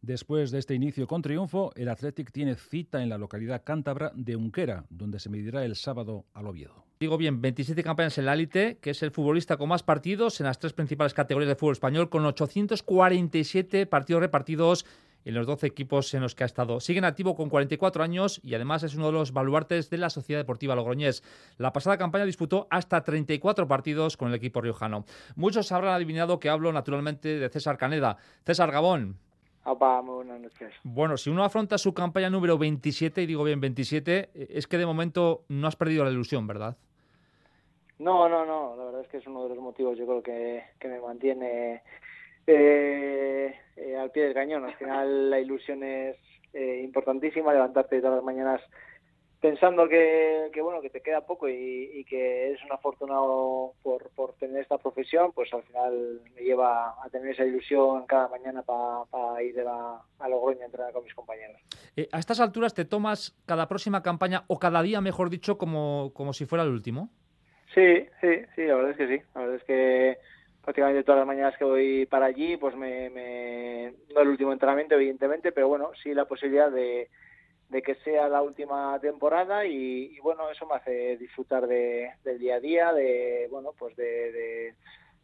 Después 0.00 0.52
de 0.52 0.60
este 0.60 0.74
inicio 0.74 1.08
con 1.08 1.22
triunfo, 1.22 1.72
el 1.74 1.88
Athletic 1.88 2.30
tiene 2.30 2.54
cita 2.54 3.02
en 3.02 3.08
la 3.08 3.18
localidad 3.18 3.64
cántabra 3.64 4.12
de 4.14 4.36
Unquera, 4.36 4.84
donde 4.90 5.18
se 5.18 5.28
medirá 5.28 5.64
el 5.64 5.74
sábado 5.74 6.24
al 6.32 6.46
Oviedo. 6.46 6.84
Digo 7.00 7.18
bien, 7.18 7.42
27 7.42 7.82
campañas 7.82 8.16
en 8.16 8.26
la 8.26 8.34
élite, 8.34 8.78
que 8.78 8.90
es 8.90 9.02
el 9.02 9.10
futbolista 9.10 9.56
con 9.56 9.68
más 9.68 9.82
partidos 9.82 10.38
en 10.40 10.46
las 10.46 10.60
tres 10.60 10.72
principales 10.72 11.14
categorías 11.14 11.48
de 11.48 11.56
fútbol 11.56 11.72
español, 11.72 12.08
con 12.08 12.24
847 12.24 13.86
partidos 13.86 14.20
repartidos 14.20 14.86
en 15.26 15.34
los 15.34 15.46
12 15.46 15.66
equipos 15.66 16.14
en 16.14 16.22
los 16.22 16.34
que 16.34 16.44
ha 16.44 16.46
estado. 16.46 16.78
Sigue 16.78 16.98
en 17.00 17.04
activo 17.04 17.34
con 17.34 17.50
44 17.50 18.02
años 18.02 18.40
y 18.44 18.54
además 18.54 18.84
es 18.84 18.94
uno 18.94 19.06
de 19.06 19.12
los 19.12 19.32
baluartes 19.32 19.90
de 19.90 19.98
la 19.98 20.08
Sociedad 20.08 20.40
Deportiva 20.40 20.76
Logroñés. 20.76 21.24
La 21.58 21.72
pasada 21.72 21.98
campaña 21.98 22.24
disputó 22.24 22.68
hasta 22.70 23.02
34 23.02 23.66
partidos 23.66 24.16
con 24.16 24.28
el 24.28 24.34
equipo 24.34 24.60
riojano. 24.60 25.04
Muchos 25.34 25.72
habrán 25.72 25.94
adivinado 25.94 26.38
que 26.38 26.48
hablo 26.48 26.72
naturalmente 26.72 27.40
de 27.40 27.48
César 27.48 27.76
Caneda. 27.76 28.18
César 28.44 28.70
Gabón. 28.70 29.18
Buenas 29.64 30.40
noches. 30.40 30.72
Bueno, 30.84 31.16
si 31.16 31.28
uno 31.28 31.42
afronta 31.42 31.76
su 31.76 31.92
campaña 31.92 32.30
número 32.30 32.56
27, 32.56 33.22
y 33.22 33.26
digo 33.26 33.42
bien 33.42 33.60
27, 33.60 34.30
es 34.32 34.68
que 34.68 34.78
de 34.78 34.86
momento 34.86 35.42
no 35.48 35.66
has 35.66 35.74
perdido 35.74 36.04
la 36.04 36.12
ilusión, 36.12 36.46
¿verdad? 36.46 36.76
No, 37.98 38.28
no, 38.28 38.46
no. 38.46 38.76
La 38.76 38.84
verdad 38.84 39.00
es 39.00 39.08
que 39.08 39.16
es 39.16 39.26
uno 39.26 39.42
de 39.42 39.48
los 39.48 39.58
motivos, 39.58 39.98
yo 39.98 40.06
creo 40.06 40.22
que, 40.22 40.62
que 40.78 40.86
me 40.86 41.00
mantiene 41.00 41.82
eh, 42.46 43.54
eh, 43.76 43.96
al 43.96 44.10
pie 44.10 44.24
del 44.24 44.34
cañón. 44.34 44.64
Al 44.64 44.74
final 44.76 45.30
la 45.30 45.40
ilusión 45.40 45.82
es 45.82 46.16
eh, 46.52 46.80
importantísima, 46.82 47.52
levantarte 47.52 48.00
todas 48.00 48.16
las 48.16 48.24
mañanas 48.24 48.60
pensando 49.40 49.88
que, 49.88 50.50
bueno 50.62 50.80
que 50.80 50.90
te 50.90 51.02
queda 51.02 51.20
poco 51.20 51.48
y, 51.48 52.04
que 52.08 52.48
eres 52.48 52.64
un 52.64 52.72
afortunado 52.72 53.72
por, 53.82 54.10
por, 54.10 54.32
tener 54.34 54.62
esta 54.62 54.78
profesión, 54.78 55.32
pues 55.32 55.52
al 55.52 55.62
final 55.64 56.20
me 56.34 56.42
lleva 56.42 56.94
a 57.02 57.08
tener 57.10 57.30
esa 57.30 57.44
ilusión 57.44 58.06
cada 58.06 58.28
mañana 58.28 58.62
para 58.62 59.42
ir 59.42 59.60
a, 59.60 60.00
a 60.18 60.28
Logroño 60.28 60.62
a 60.62 60.64
entrenar 60.64 60.92
con 60.92 61.04
mis 61.04 61.14
compañeros. 61.14 61.60
Eh, 61.96 62.08
¿A 62.12 62.18
estas 62.18 62.40
alturas 62.40 62.74
te 62.74 62.84
tomas 62.84 63.36
cada 63.46 63.68
próxima 63.68 64.02
campaña 64.02 64.44
o 64.48 64.58
cada 64.58 64.82
día, 64.82 65.00
mejor 65.00 65.30
dicho, 65.30 65.58
como, 65.58 66.12
como 66.14 66.32
si 66.32 66.46
fuera 66.46 66.64
el 66.64 66.70
último? 66.70 67.10
Sí, 67.74 68.06
sí, 68.20 68.42
sí, 68.54 68.64
la 68.64 68.74
verdad 68.76 68.90
es 68.92 68.96
que 68.96 69.08
sí. 69.08 69.22
La 69.34 69.40
verdad 69.42 69.56
es 69.56 69.64
que 69.64 70.18
prácticamente 70.66 71.04
todas 71.04 71.20
las 71.20 71.28
mañanas 71.28 71.56
que 71.56 71.64
voy 71.64 72.06
para 72.06 72.26
allí, 72.26 72.56
pues 72.56 72.74
me, 72.74 73.08
me, 73.10 73.94
no 74.12 74.20
el 74.20 74.28
último 74.30 74.52
entrenamiento 74.52 74.96
evidentemente, 74.96 75.52
pero 75.52 75.68
bueno, 75.68 75.92
sí 76.02 76.12
la 76.12 76.24
posibilidad 76.24 76.72
de, 76.72 77.08
que 77.84 77.94
sea 78.02 78.28
la 78.28 78.42
última 78.42 78.98
temporada 78.98 79.64
y, 79.64 80.18
bueno, 80.18 80.50
eso 80.50 80.66
me 80.66 80.74
hace 80.74 81.18
disfrutar 81.18 81.68
de, 81.68 82.10
del 82.24 82.40
día 82.40 82.56
a 82.56 82.60
día, 82.60 82.92
de 82.92 83.46
bueno, 83.48 83.74
pues 83.78 83.94
de, 83.94 84.32
de, 84.32 84.74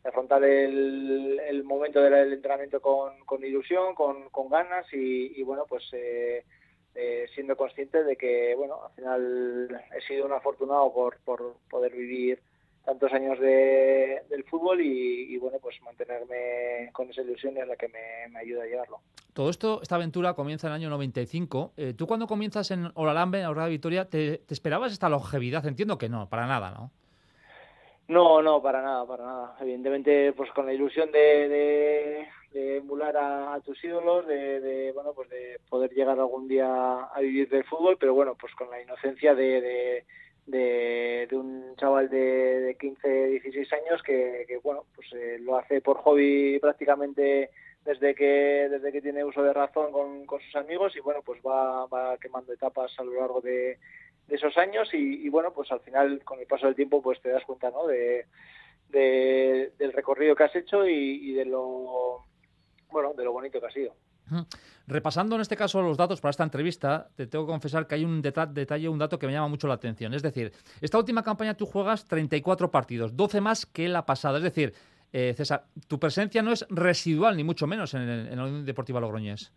afrontar 0.05 0.45
el, 0.45 1.41
el, 1.41 1.65
momento 1.65 2.01
del 2.01 2.33
entrenamiento 2.33 2.81
con, 2.81 3.19
con 3.25 3.45
ilusión, 3.45 3.97
con, 3.97 4.29
con 4.31 4.49
ganas 4.49 4.87
y, 4.93 5.41
y 5.41 5.43
bueno, 5.43 5.65
pues 5.69 5.83
eh, 5.93 6.45
eh, 6.95 7.27
siendo 7.35 7.57
consciente 7.57 8.05
de 8.05 8.15
que 8.15 8.55
bueno, 8.55 8.85
al 8.85 8.93
final 8.93 9.83
he 9.97 10.01
sido 10.03 10.25
un 10.25 10.35
afortunado 10.35 10.93
por, 10.93 11.19
por 11.25 11.57
poder 11.69 11.91
vivir 11.95 12.39
tantos 12.84 13.12
años 13.12 13.38
de, 13.38 14.23
del 14.28 14.45
fútbol 14.45 14.80
y, 14.80 15.36
bueno, 15.38 15.58
pues 15.60 15.80
mantenerme 15.82 16.90
con 16.92 17.08
esa 17.10 17.23
ilusión 17.23 17.56
es 17.56 17.66
la 17.66 17.76
que 17.76 17.88
me, 17.88 18.38
ayuda 18.38 18.64
a 18.64 18.66
llevarlo. 18.66 18.99
Todo 19.32 19.50
esto, 19.50 19.80
esta 19.82 19.95
aventura 19.97 20.34
comienza 20.34 20.66
en 20.66 20.73
el 20.73 20.80
año 20.80 20.90
95. 20.90 21.73
Eh, 21.76 21.95
¿Tú 21.97 22.06
cuando 22.06 22.26
comienzas 22.26 22.71
en 22.71 22.90
Olalambe, 22.95 23.38
en 23.38 23.47
Aurora 23.47 23.68
Victoria, 23.68 24.08
¿te, 24.08 24.38
¿te, 24.38 24.54
esperabas 24.54 24.92
esta 24.92 25.08
longevidad? 25.08 25.64
Entiendo 25.66 25.97
que 25.97 26.08
no, 26.08 26.28
para 26.28 26.47
nada, 26.47 26.71
¿no? 26.71 26.90
No, 28.08 28.42
no, 28.42 28.60
para 28.60 28.82
nada, 28.82 29.06
para 29.06 29.25
nada. 29.25 29.56
Evidentemente, 29.60 30.32
pues 30.32 30.50
con 30.50 30.66
la 30.66 30.75
ilusión 30.75 31.10
de, 31.12 32.28
de, 32.52 32.76
emular 32.76 33.16
a, 33.16 33.58
tus 33.64 33.82
ídolos, 33.82 34.26
de, 34.26 34.60
de, 34.60 34.92
bueno, 34.92 35.12
pues 35.14 35.30
de 35.30 35.58
poder 35.71 35.92
llegar 35.92 36.18
algún 36.18 36.49
día 36.49 37.04
a 37.04 37.21
vivir 37.21 37.49
del 37.49 37.64
fútbol, 37.64 37.97
pero 37.99 38.12
bueno, 38.12 38.36
pues 38.38 38.54
con 38.54 38.68
la 38.71 38.82
inocencia 38.82 39.34
de 39.34 40.04
de, 40.47 41.28
un 41.33 41.75
chaval 41.76 42.09
de, 42.09 42.61
de 42.61 42.75
15, 42.76 43.26
16 43.26 43.73
años 43.73 44.02
que, 44.02 44.59
bueno, 44.63 44.85
pues 44.95 45.09
eh, 45.13 45.39
lo 45.41 45.57
hace 45.57 45.81
por 45.81 45.99
hobby 45.99 46.59
prácticamente 46.61 47.50
desde 47.85 48.15
que 48.15 48.69
desde 48.71 48.93
que 48.93 49.02
tiene 49.02 49.25
uso 49.25 49.43
de 49.43 49.52
razón 49.52 49.91
con, 49.91 50.25
con 50.25 50.41
sus 50.41 50.55
amigos 50.55 50.95
y 50.97 51.00
bueno, 51.00 51.21
pues 51.25 51.41
va, 51.45 51.87
va 51.87 52.17
quemando 52.19 52.52
etapas 52.52 52.93
a 52.99 53.05
lo 53.05 53.13
largo 53.15 53.41
de, 53.41 53.78
esos 54.28 54.57
años 54.57 54.89
y, 54.95 55.28
bueno, 55.28 55.52
pues 55.52 55.71
al 55.73 55.81
final 55.81 56.23
con 56.25 56.41
el 56.41 56.47
paso 56.47 56.67
del 56.67 56.76
tiempo 56.76 57.02
pues 57.02 57.21
te 57.21 57.28
das 57.28 57.45
cuenta, 57.45 57.71
¿no? 57.71 57.87
De, 57.87 58.26
del 58.89 59.93
recorrido 59.93 60.35
que 60.35 60.45
has 60.45 60.57
hecho 60.57 60.87
y, 60.87 61.31
y 61.31 61.33
de 61.33 61.45
lo 61.45 62.25
bueno, 62.91 63.15
de 63.15 63.25
lo 63.25 63.33
bonito 63.33 63.61
que 63.61 63.67
ha 63.67 63.71
sido. 63.71 63.95
Repasando 64.87 65.37
en 65.37 65.43
este 65.43 65.56
caso 65.56 65.80
los 65.82 65.97
datos 65.97 66.21
para 66.21 66.30
esta 66.30 66.45
entrevista, 66.45 67.08
te 67.15 67.26
tengo 67.26 67.47
que 67.47 67.52
confesar 67.52 67.87
que 67.87 67.95
hay 67.95 68.04
un 68.04 68.23
detalle, 68.23 68.89
un 68.89 68.99
dato 68.99 69.19
que 69.19 69.26
me 69.26 69.32
llama 69.32 69.49
mucho 69.49 69.69
la 69.69 69.75
atención. 69.75 70.15
Es 70.15 70.23
decir, 70.23 70.52
esta 70.80 70.99
última 70.99 71.23
campaña 71.23 71.54
tú 71.54 71.67
juegas 71.67 72.06
34 72.06 72.71
partidos, 72.71 73.17
12 73.17 73.41
más 73.41 73.67
que 73.67 73.89
la 73.89 74.04
pasada. 74.04 74.39
Es 74.39 74.45
decir, 74.45 74.73
eh, 75.13 75.35
César, 75.37 75.65
tu 75.87 75.99
presencia 75.99 76.43
no 76.43 76.52
es 76.52 76.67
residual, 76.71 77.37
ni 77.37 77.45
mucho 77.45 77.67
menos 77.67 77.95
en, 77.95 78.02
el, 78.02 78.28
en 78.28 78.37
la 78.37 78.45
Unión 78.45 78.65
Deportiva 78.65 79.00
Logroñés. 79.00 79.52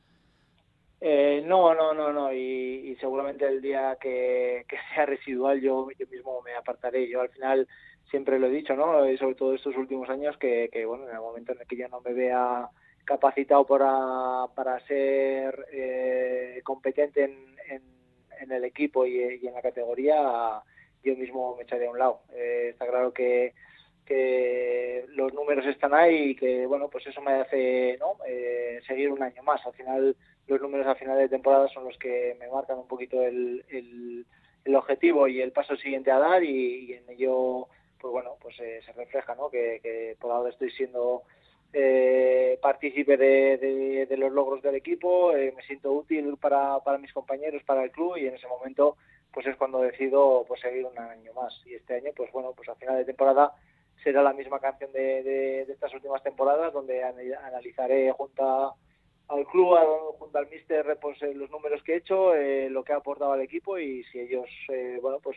Eh, 1.01 1.43
no, 1.45 1.73
no, 1.75 1.93
no, 1.93 2.11
no, 2.11 2.33
y, 2.33 2.95
seguramente 2.99 3.47
el 3.47 3.61
día 3.61 3.97
que, 3.99 4.65
sea 4.93 5.05
residual 5.05 5.61
yo, 5.61 5.87
yo 5.97 6.07
mismo 6.07 6.41
me 6.41 6.55
apartaré. 6.55 7.07
Yo 7.09 7.21
al 7.21 7.29
final 7.29 7.67
siempre 8.09 8.39
lo 8.39 8.47
he 8.47 8.51
dicho, 8.51 8.75
¿no? 8.75 9.07
Y 9.09 9.17
sobre 9.17 9.35
todo 9.35 9.53
estos 9.53 9.75
últimos 9.75 10.09
años 10.09 10.37
que, 10.37 10.69
que, 10.71 10.85
bueno, 10.85 11.07
en 11.07 11.15
el 11.15 11.21
momento 11.21 11.51
en 11.51 11.61
el 11.61 11.67
que 11.67 11.77
yo 11.77 11.87
no 11.89 12.01
me 12.01 12.13
vea 12.13 12.69
capacitado 13.05 13.65
para, 13.65 14.47
para 14.53 14.79
ser 14.87 15.67
eh, 15.71 16.59
competente 16.63 17.23
en, 17.23 17.55
en, 18.39 18.51
el 18.51 18.63
equipo 18.65 19.05
y, 19.05 19.21
en 19.21 19.53
la 19.53 19.61
categoría, 19.61 20.61
yo 21.03 21.15
mismo 21.15 21.55
me 21.55 21.63
echaré 21.63 21.87
a 21.87 21.91
un 21.91 21.99
lado. 21.99 22.21
Eh, 22.33 22.69
está 22.71 22.85
claro 22.87 23.13
que, 23.13 23.53
que 24.05 25.05
los 25.09 25.33
números 25.33 25.65
están 25.65 25.93
ahí 25.93 26.31
y 26.31 26.35
que 26.35 26.65
bueno 26.65 26.89
pues 26.89 27.07
eso 27.07 27.21
me 27.21 27.33
hace. 27.33 27.97
Eh, 28.27 28.81
seguir 28.85 29.11
un 29.11 29.23
año 29.23 29.41
más. 29.43 29.65
Al 29.65 29.73
final 29.73 30.15
los 30.47 30.61
números 30.61 30.87
a 30.87 30.95
final 30.95 31.17
de 31.17 31.29
temporada 31.29 31.67
son 31.69 31.85
los 31.85 31.97
que 31.97 32.35
me 32.39 32.49
marcan 32.49 32.77
un 32.77 32.87
poquito 32.87 33.21
el, 33.21 33.63
el, 33.69 34.75
objetivo 34.75 35.27
y 35.27 35.41
el 35.41 35.51
paso 35.51 35.75
siguiente 35.77 36.11
a 36.11 36.19
dar 36.19 36.43
y, 36.43 36.93
en 36.93 37.09
ello 37.09 37.67
pues 37.99 38.11
bueno 38.11 38.35
pues 38.41 38.55
se 38.57 38.91
refleja 38.93 39.33
¿no? 39.35 39.49
que, 39.49 39.79
que 39.81 40.17
por 40.19 40.31
ahora 40.31 40.49
estoy 40.49 40.69
siendo 40.71 41.23
eh, 41.77 42.57
partícipe 42.61 43.17
de, 43.17 44.07
los 44.17 44.31
logros 44.31 44.61
del 44.61 44.75
equipo, 44.75 45.35
eh, 45.35 45.53
me 45.53 45.61
siento 45.63 45.91
útil 45.91 46.37
para, 46.37 46.79
para 46.79 46.97
mis 46.97 47.11
compañeros, 47.11 47.63
para 47.63 47.83
el 47.83 47.91
club 47.91 48.15
y 48.15 48.27
en 48.27 48.35
ese 48.35 48.47
momento 48.47 48.95
pues 49.33 49.45
es 49.47 49.57
cuando 49.57 49.81
decido 49.81 50.45
pues 50.47 50.61
seguir 50.61 50.85
un 50.85 50.97
año 50.97 51.33
más. 51.33 51.53
Y 51.65 51.73
este 51.73 51.95
año 51.95 52.11
pues 52.15 52.31
bueno 52.31 52.53
pues 52.55 52.69
a 52.69 52.75
final 52.75 52.95
de 52.95 53.03
temporada 53.03 53.53
será 54.01 54.23
la 54.23 54.31
misma 54.31 54.61
canción 54.61 54.89
de, 54.93 55.63
estas 55.63 55.93
últimas 55.93 56.23
temporadas 56.23 56.71
donde 56.71 57.03
analizaré 57.03 58.09
junto 58.13 58.75
al 59.27 59.45
club, 59.47 59.77
junto 60.17 60.37
al 60.37 60.49
míster 60.49 60.97
pues 61.01 61.21
eh, 61.23 61.33
los 61.33 61.49
números 61.51 61.83
que 61.83 61.95
he 61.95 61.97
hecho, 61.97 62.33
eh, 62.35 62.69
lo 62.69 62.85
que 62.85 62.93
ha 62.93 62.97
aportado 62.97 63.33
al 63.33 63.41
equipo 63.41 63.77
y 63.77 64.05
si 64.05 64.21
ellos 64.21 64.47
bueno 65.01 65.19
pues 65.19 65.35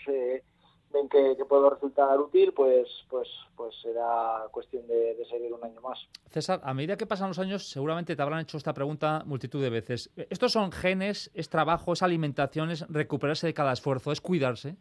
ven 0.93 1.09
que, 1.09 1.37
puedo 1.49 1.71
resultar 1.71 2.19
útil, 2.19 2.53
pues, 2.53 2.89
pues, 3.09 3.29
pues 3.57 3.75
será 3.81 4.45
cuestión 4.51 4.87
de, 4.87 5.17
seguir 5.29 5.53
un 5.53 5.65
año 5.65 5.81
más. 5.81 6.09
César, 6.27 6.61
a 6.63 6.75
medida 6.75 6.97
que 6.97 7.07
pasan 7.07 7.29
los 7.29 7.39
años, 7.39 7.69
seguramente 7.69 8.17
te 8.17 8.23
habrán 8.23 8.41
hecho 8.41 8.57
esta 8.57 8.73
pregunta 8.73 9.23
multitud 9.27 9.63
de 9.63 9.71
veces. 9.71 10.11
¿Estos 10.17 10.53
son 10.53 10.73
genes, 10.73 11.31
es 11.35 11.49
trabajo, 11.49 11.93
es 11.93 12.03
alimentación, 12.03 12.71
es 12.71 12.87
recuperarse 12.89 13.47
de 13.47 13.55
cada 13.55 13.73
esfuerzo, 13.73 14.13
es 14.13 14.21
cuidarse? 14.21 14.77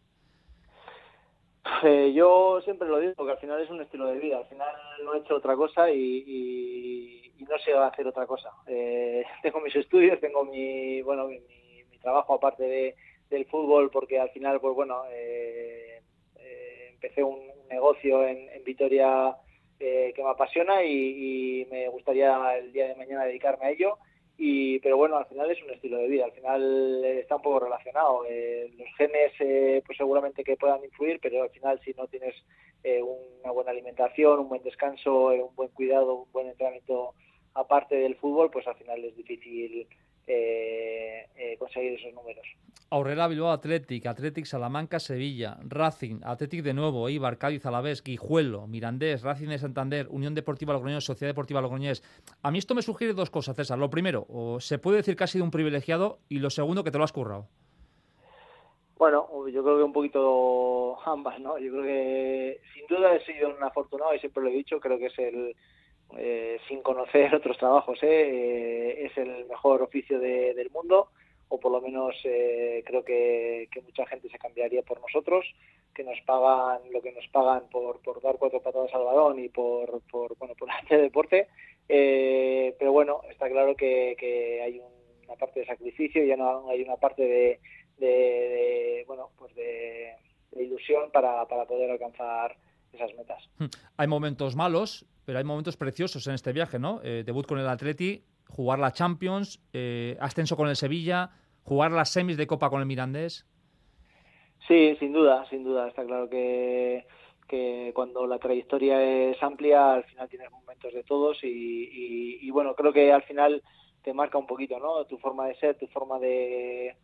Eh, 1.82 2.12
yo 2.14 2.60
siempre 2.62 2.88
lo 2.88 2.98
digo, 2.98 3.14
porque 3.16 3.32
al 3.32 3.38
final 3.38 3.60
es 3.60 3.70
un 3.70 3.80
estilo 3.80 4.06
de 4.06 4.18
vida. 4.18 4.38
Al 4.38 4.46
final 4.46 4.74
no 5.04 5.14
he 5.14 5.18
hecho 5.18 5.36
otra 5.36 5.54
cosa 5.56 5.90
y, 5.90 7.32
no 7.38 7.58
sé 7.58 7.72
hacer 7.74 8.06
otra 8.06 8.26
cosa. 8.26 8.50
Eh, 8.66 9.24
tengo 9.42 9.60
mis 9.60 9.74
estudios, 9.76 10.20
tengo 10.20 10.44
mi, 10.44 11.02
bueno, 11.02 11.26
mi, 11.26 11.40
trabajo 12.00 12.34
aparte 12.34 12.62
de, 12.62 12.94
del 13.28 13.44
fútbol, 13.46 13.90
porque 13.90 14.20
al 14.20 14.30
final, 14.30 14.60
pues 14.60 14.74
bueno, 14.74 15.02
eh, 15.10 15.97
empecé 17.00 17.22
un, 17.22 17.38
negocio 17.70 18.26
en, 18.26 18.48
Vitoria 18.64 19.36
que 19.78 20.14
me 20.16 20.30
apasiona 20.30 20.84
y, 20.84 21.66
me 21.70 21.88
gustaría 21.88 22.58
el 22.58 22.72
día 22.72 22.88
de 22.88 22.96
mañana 22.96 23.24
dedicarme 23.24 23.66
a 23.66 23.70
ello. 23.70 23.98
Y 24.40 24.78
pero 24.78 24.96
bueno 24.96 25.16
al 25.16 25.26
final 25.26 25.50
es 25.50 25.60
un 25.64 25.70
estilo 25.70 25.98
de 25.98 26.06
vida 26.06 26.24
al 26.24 26.30
final 26.30 27.04
está 27.04 27.36
un 27.36 27.42
poco 27.42 27.60
relacionado. 27.60 28.24
Eh, 28.28 28.70
los 28.78 28.88
genes 28.96 29.32
eh, 29.40 29.82
pues 29.84 29.98
seguramente 29.98 30.44
que 30.44 30.56
puedan 30.56 30.84
influir 30.84 31.18
pero 31.20 31.42
al 31.42 31.50
final 31.50 31.80
si 31.84 31.92
no 31.94 32.06
tienes 32.06 32.36
eh, 32.84 33.02
una 33.02 33.50
buena 33.50 33.72
alimentación 33.72 34.38
un 34.38 34.48
buen 34.48 34.62
descanso 34.62 35.26
un 35.26 35.56
buen 35.56 35.70
cuidado 35.70 36.14
un 36.14 36.30
buen 36.30 36.46
entrenamiento 36.46 37.14
aparte 37.54 37.96
del 37.96 38.14
fútbol 38.14 38.48
pues 38.52 38.64
al 38.68 38.76
final 38.76 39.04
es 39.04 39.16
difícil 39.16 39.88
conseguir 41.58 41.94
esos 41.94 42.14
números 42.14 42.46
Aurrera 42.90 43.28
Bilbao 43.28 43.50
Athletic, 43.50 44.06
Athletic 44.06 44.46
Salamanca 44.46 44.98
Sevilla, 44.98 45.58
Racing, 45.62 46.20
Athletic 46.24 46.62
de 46.62 46.72
nuevo, 46.72 47.10
Ibar, 47.10 47.36
Cádiz, 47.36 47.66
Alavés, 47.66 48.02
Guijuelo, 48.02 48.66
Mirandés, 48.66 49.22
Racing 49.22 49.48
de 49.48 49.58
Santander, 49.58 50.06
Unión 50.08 50.34
Deportiva 50.34 50.72
Logroñés, 50.72 51.04
Sociedad 51.04 51.30
Deportiva 51.30 51.60
Logroñés. 51.60 52.02
A 52.42 52.50
mí 52.50 52.56
esto 52.56 52.74
me 52.74 52.80
sugiere 52.80 53.12
dos 53.12 53.28
cosas, 53.28 53.56
César. 53.56 53.78
Lo 53.78 53.90
primero, 53.90 54.26
se 54.60 54.78
puede 54.78 54.98
decir 54.98 55.16
que 55.16 55.24
has 55.24 55.30
sido 55.30 55.44
un 55.44 55.50
privilegiado 55.50 56.20
y 56.30 56.38
lo 56.38 56.48
segundo, 56.48 56.82
que 56.82 56.90
te 56.90 56.96
lo 56.96 57.04
has 57.04 57.12
currado. 57.12 57.46
Bueno, 58.96 59.28
yo 59.48 59.62
creo 59.62 59.76
que 59.76 59.82
un 59.82 59.92
poquito 59.92 60.98
ambas, 61.06 61.38
¿no? 61.40 61.58
Yo 61.58 61.70
creo 61.70 61.84
que 61.84 62.60
sin 62.72 62.86
duda 62.86 63.14
he 63.14 63.24
sido 63.26 63.54
un 63.54 63.62
afortunado 63.62 64.14
y 64.14 64.18
siempre 64.18 64.42
lo 64.42 64.48
he 64.48 64.52
dicho, 64.52 64.80
creo 64.80 64.98
que 64.98 65.06
es 65.06 65.18
el, 65.18 65.54
eh, 66.16 66.58
sin 66.68 66.82
conocer 66.82 67.34
otros 67.34 67.58
trabajos, 67.58 68.02
¿eh? 68.02 68.06
¿eh? 68.08 69.06
es 69.06 69.18
el 69.18 69.44
mejor 69.46 69.82
oficio 69.82 70.18
del 70.18 70.70
mundo 70.70 71.10
o 71.48 71.58
por 71.58 71.72
lo 71.72 71.80
menos 71.80 72.14
eh, 72.24 72.82
creo 72.84 73.04
que, 73.04 73.68
mucha 73.84 74.06
gente 74.06 74.28
se 74.28 74.38
cambiaría 74.38 74.82
por 74.82 75.00
nosotros, 75.00 75.46
que 75.94 76.04
nos 76.04 76.20
pagan 76.22 76.80
lo 76.92 77.00
que 77.00 77.12
nos 77.12 77.26
pagan 77.28 77.68
por, 77.70 78.00
por 78.02 78.20
dar 78.20 78.36
cuatro 78.36 78.60
patadas 78.60 78.92
al 78.94 79.04
balón 79.04 79.38
y 79.38 79.48
por, 79.48 80.02
por 80.10 80.36
bueno 80.36 80.54
por 80.54 80.70
hacer 80.84 81.00
deporte, 81.00 81.48
eh, 81.88 82.74
pero 82.78 82.92
bueno, 82.92 83.22
está 83.30 83.48
claro 83.48 83.74
que, 83.74 84.60
hay 84.62 84.80
una 85.24 85.36
parte 85.36 85.60
de 85.60 85.66
sacrificio 85.66 86.24
ya 86.24 86.36
no 86.36 86.68
hay 86.70 86.82
una 86.82 86.96
parte 86.96 87.22
de, 87.22 87.60
de, 87.98 89.04
bueno 89.06 89.30
pues 89.38 89.54
de, 89.54 90.14
ilusión 90.56 91.10
para, 91.12 91.46
para 91.46 91.66
poder 91.66 91.90
alcanzar 91.90 92.56
esas 92.98 93.16
metas. 93.16 93.48
Hmm. 93.58 93.66
Hay 93.96 94.06
momentos 94.06 94.56
malos, 94.56 95.06
pero 95.24 95.38
hay 95.38 95.44
momentos 95.44 95.76
preciosos 95.76 96.26
en 96.26 96.34
este 96.34 96.52
viaje, 96.52 96.78
¿no? 96.78 97.00
Eh, 97.02 97.22
debut 97.24 97.46
con 97.46 97.58
el 97.58 97.68
Atleti, 97.68 98.24
jugar 98.48 98.78
la 98.78 98.92
Champions, 98.92 99.60
eh, 99.72 100.16
ascenso 100.20 100.56
con 100.56 100.68
el 100.68 100.76
Sevilla, 100.76 101.30
jugar 101.62 101.92
las 101.92 102.10
semis 102.10 102.36
de 102.36 102.46
Copa 102.46 102.70
con 102.70 102.80
el 102.80 102.86
Mirandés. 102.86 103.46
Sí, 104.66 104.96
sin 104.98 105.12
duda, 105.12 105.46
sin 105.48 105.64
duda. 105.64 105.88
Está 105.88 106.04
claro 106.04 106.28
que, 106.28 107.06
que 107.48 107.92
cuando 107.94 108.26
la 108.26 108.38
trayectoria 108.38 109.30
es 109.30 109.42
amplia, 109.42 109.94
al 109.94 110.04
final 110.04 110.28
tienes 110.28 110.50
momentos 110.50 110.92
de 110.92 111.02
todos 111.02 111.38
y, 111.42 112.50
bueno, 112.50 112.74
creo 112.74 112.92
que 112.92 113.12
al 113.12 113.22
final 113.22 113.62
te 114.02 114.12
marca 114.12 114.38
un 114.38 114.46
poquito, 114.46 114.78
¿no? 114.78 115.04
Tu 115.06 115.18
forma 115.18 115.46
de 115.46 115.56
ser, 115.56 115.76
tu 115.78 115.86
forma 115.88 116.18
de, 116.18 116.96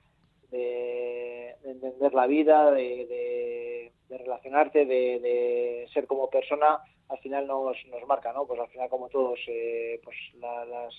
de, 0.50 1.56
entender 1.64 2.12
la 2.12 2.26
vida, 2.26 2.70
de, 2.70 3.92
relacionarte, 4.08 4.86
de, 4.86 5.88
ser 5.92 6.06
como 6.06 6.30
persona, 6.30 6.80
al 7.08 7.18
final 7.18 7.46
nos, 7.46 7.76
nos 7.86 8.06
marca, 8.06 8.32
¿no? 8.32 8.46
Pues 8.46 8.60
al 8.60 8.68
final, 8.68 8.88
como 8.88 9.08
todos, 9.08 9.38
eh, 9.48 10.00
pues 10.04 10.16
las 10.40 10.94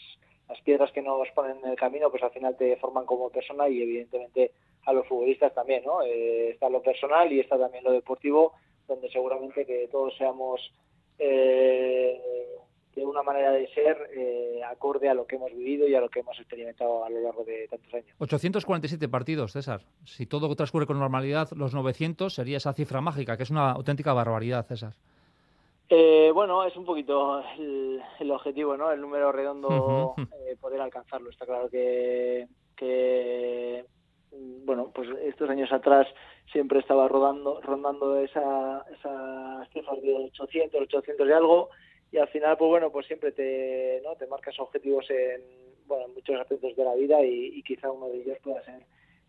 las 0.48 0.62
piedras 0.62 0.92
que 0.92 1.02
nos 1.02 1.28
ponen 1.32 1.58
en 1.64 1.72
el 1.72 1.76
camino, 1.76 2.10
pues 2.12 2.24
al 2.24 2.32
final 2.32 2.56
te 2.56 2.76
forman 2.78 3.06
como 3.06 3.30
persona 3.30 3.68
y 3.68 3.82
evidentemente 3.82 4.52
a 4.86 4.94
los 4.94 5.08
futbolistas 5.08 5.54
también, 5.54 5.84
¿no? 5.84 6.04
Eh, 6.04 6.52
está 6.52 6.70
lo 6.70 6.82
personal 6.82 7.32
y 7.32 7.40
está 7.40 7.58
también 7.58 7.84
lo 7.84 7.92
deportivo, 7.92 8.54
donde 8.88 9.10
seguramente 9.10 9.66
que 9.66 9.88
todos 9.92 10.16
seamos 10.18 10.72
eh, 11.18 12.22
de 12.96 13.06
una 13.06 13.22
manera 13.24 13.52
de 13.52 13.68
ser 13.74 14.10
eh, 14.16 14.62
acorde 14.64 15.10
a 15.10 15.14
lo 15.14 15.28
que 15.28 15.36
hemos 15.36 15.52
vivido 15.52 15.88
y 15.88 15.96
a 15.96 16.00
lo 16.00 16.10
que 16.10 16.22
hemos 16.22 16.40
experimentado 16.40 17.04
a 17.04 17.10
lo 17.10 17.20
largo 17.20 17.44
de 17.44 17.68
tantos 17.68 17.94
años. 17.94 18.08
847 18.20 19.10
partidos, 19.10 19.52
César. 19.52 19.82
Si 20.06 20.26
todo 20.26 20.54
transcurre 20.56 20.88
con 20.88 21.00
normalidad, 21.00 21.50
los 21.56 21.74
900 21.74 22.34
sería 22.34 22.58
esa 22.58 22.74
cifra 22.74 23.02
mágica, 23.02 23.36
que 23.36 23.44
es 23.44 23.50
una 23.50 23.72
auténtica 23.72 24.14
barbaridad, 24.14 24.66
César. 24.66 24.94
Eh, 25.90 26.32
bueno, 26.34 26.64
es 26.66 26.76
un 26.76 26.86
poquito 26.86 27.44
el, 27.60 28.32
objetivo, 28.32 28.76
¿no? 28.76 28.92
El 28.92 29.02
número 29.02 29.32
redondo, 29.32 30.16
eh, 30.18 30.56
poder 30.60 30.82
alcanzarlo. 30.82 31.30
Está 31.30 31.46
claro 31.46 31.70
que, 31.70 32.48
que, 32.76 33.86
bueno, 34.66 34.92
pues 34.94 35.10
estos 35.24 35.50
años 35.50 35.72
atrás 35.72 36.08
siempre 36.52 36.80
estaba 36.80 37.08
rodando, 37.08 37.62
rondando 37.62 38.18
esa, 38.20 38.84
esas 38.98 39.70
cifras 39.72 40.02
de 40.02 40.16
800, 40.16 40.82
800 40.82 41.28
y 41.28 41.32
algo, 41.32 41.70
y 42.16 42.18
al 42.18 42.30
final, 42.30 42.56
pues 42.56 42.70
bueno, 42.70 42.92
pues 42.92 43.06
siempre 43.08 43.34
te, 43.34 44.00
¿no? 44.02 44.16
te 44.16 44.26
marcas 44.26 44.58
objetivos 44.62 45.06
en, 45.10 45.42
bueno, 45.86 46.06
en 46.06 46.14
muchos 46.14 46.40
aspectos 46.40 46.74
de 46.74 46.86
la 46.86 46.96
vida 46.96 47.22
y, 47.22 47.58
y 47.58 47.62
quizá 47.62 47.92
uno 47.92 48.08
de 48.08 48.20
ellos 48.22 48.38
pueda 48.42 48.64
ser 48.64 48.84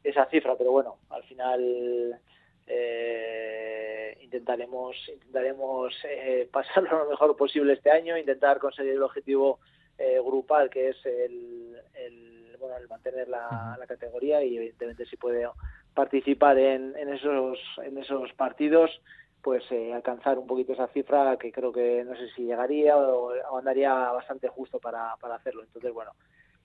esa 0.04 0.26
cifra, 0.26 0.54
pero 0.56 0.70
bueno, 0.70 0.98
al 1.10 1.24
final 1.24 2.20
eh, 2.64 4.16
intentaremos 4.22 4.94
intentaremos 5.08 5.94
eh, 6.04 6.48
pasarlo 6.52 7.04
lo 7.04 7.10
mejor 7.10 7.36
posible 7.36 7.72
este 7.72 7.90
año, 7.90 8.16
intentar 8.16 8.60
conseguir 8.60 8.92
el 8.92 9.02
objetivo 9.02 9.58
eh, 9.98 10.20
grupal 10.24 10.70
que 10.70 10.90
es 10.90 11.06
el, 11.06 11.76
el, 11.94 12.56
bueno 12.60 12.76
el 12.76 12.86
mantener 12.86 13.28
la, 13.28 13.76
categoría 13.88 14.44
y 14.44 14.56
evidentemente 14.58 15.06
si 15.06 15.16
puede 15.16 15.44
participar 15.92 16.56
en, 16.56 16.96
en 16.96 17.08
esos 17.08 17.58
en 17.82 17.98
esos 17.98 18.32
partidos 18.34 19.00
pues 19.46 19.62
eh, 19.70 19.94
alcanzar 19.94 20.40
un 20.40 20.46
poquito 20.48 20.72
esa 20.72 20.88
cifra 20.88 21.36
que 21.36 21.52
creo 21.52 21.70
que 21.70 22.02
no 22.04 22.16
sé 22.16 22.28
si 22.34 22.42
llegaría 22.42 22.96
o, 22.96 23.30
o 23.52 23.58
andaría 23.58 23.94
bastante 24.10 24.48
justo 24.48 24.80
para, 24.80 25.14
para 25.20 25.36
hacerlo 25.36 25.62
entonces 25.62 25.92
bueno 25.92 26.10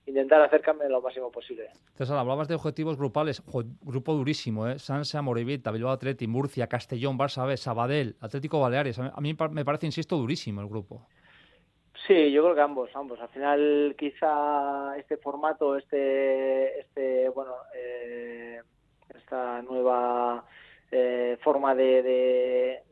intentar 0.04 0.42
acercarme 0.42 0.88
lo 0.88 1.00
máximo 1.00 1.30
posible. 1.30 1.68
César, 1.94 2.18
hablabas 2.18 2.48
de 2.48 2.56
objetivos 2.56 2.96
grupales, 2.96 3.40
grupo 3.82 4.14
durísimo, 4.14 4.66
¿eh? 4.66 4.80
Sanse, 4.80 5.20
Morevita, 5.20 5.70
Bilbao 5.70 5.92
Atleti, 5.92 6.26
Murcia, 6.26 6.66
Castellón, 6.66 7.16
Barça 7.16 7.46
B, 7.46 7.56
Sabadell, 7.56 8.16
Atlético 8.20 8.58
Baleares. 8.58 8.98
A 8.98 9.20
mí 9.20 9.36
me 9.52 9.64
parece, 9.64 9.86
insisto, 9.86 10.16
durísimo 10.16 10.60
el 10.60 10.66
grupo. 10.66 11.06
Sí, 12.04 12.32
yo 12.32 12.42
creo 12.42 12.56
que 12.56 12.60
ambos, 12.62 12.90
ambos. 12.96 13.20
Al 13.20 13.28
final, 13.28 13.94
quizá 13.96 14.98
este 14.98 15.18
formato, 15.18 15.76
este, 15.76 16.80
este, 16.80 17.28
bueno, 17.28 17.52
eh, 17.76 18.60
esta 19.14 19.62
nueva 19.62 20.44
eh, 20.94 21.38
forma 21.42 21.74
de, 21.74 22.02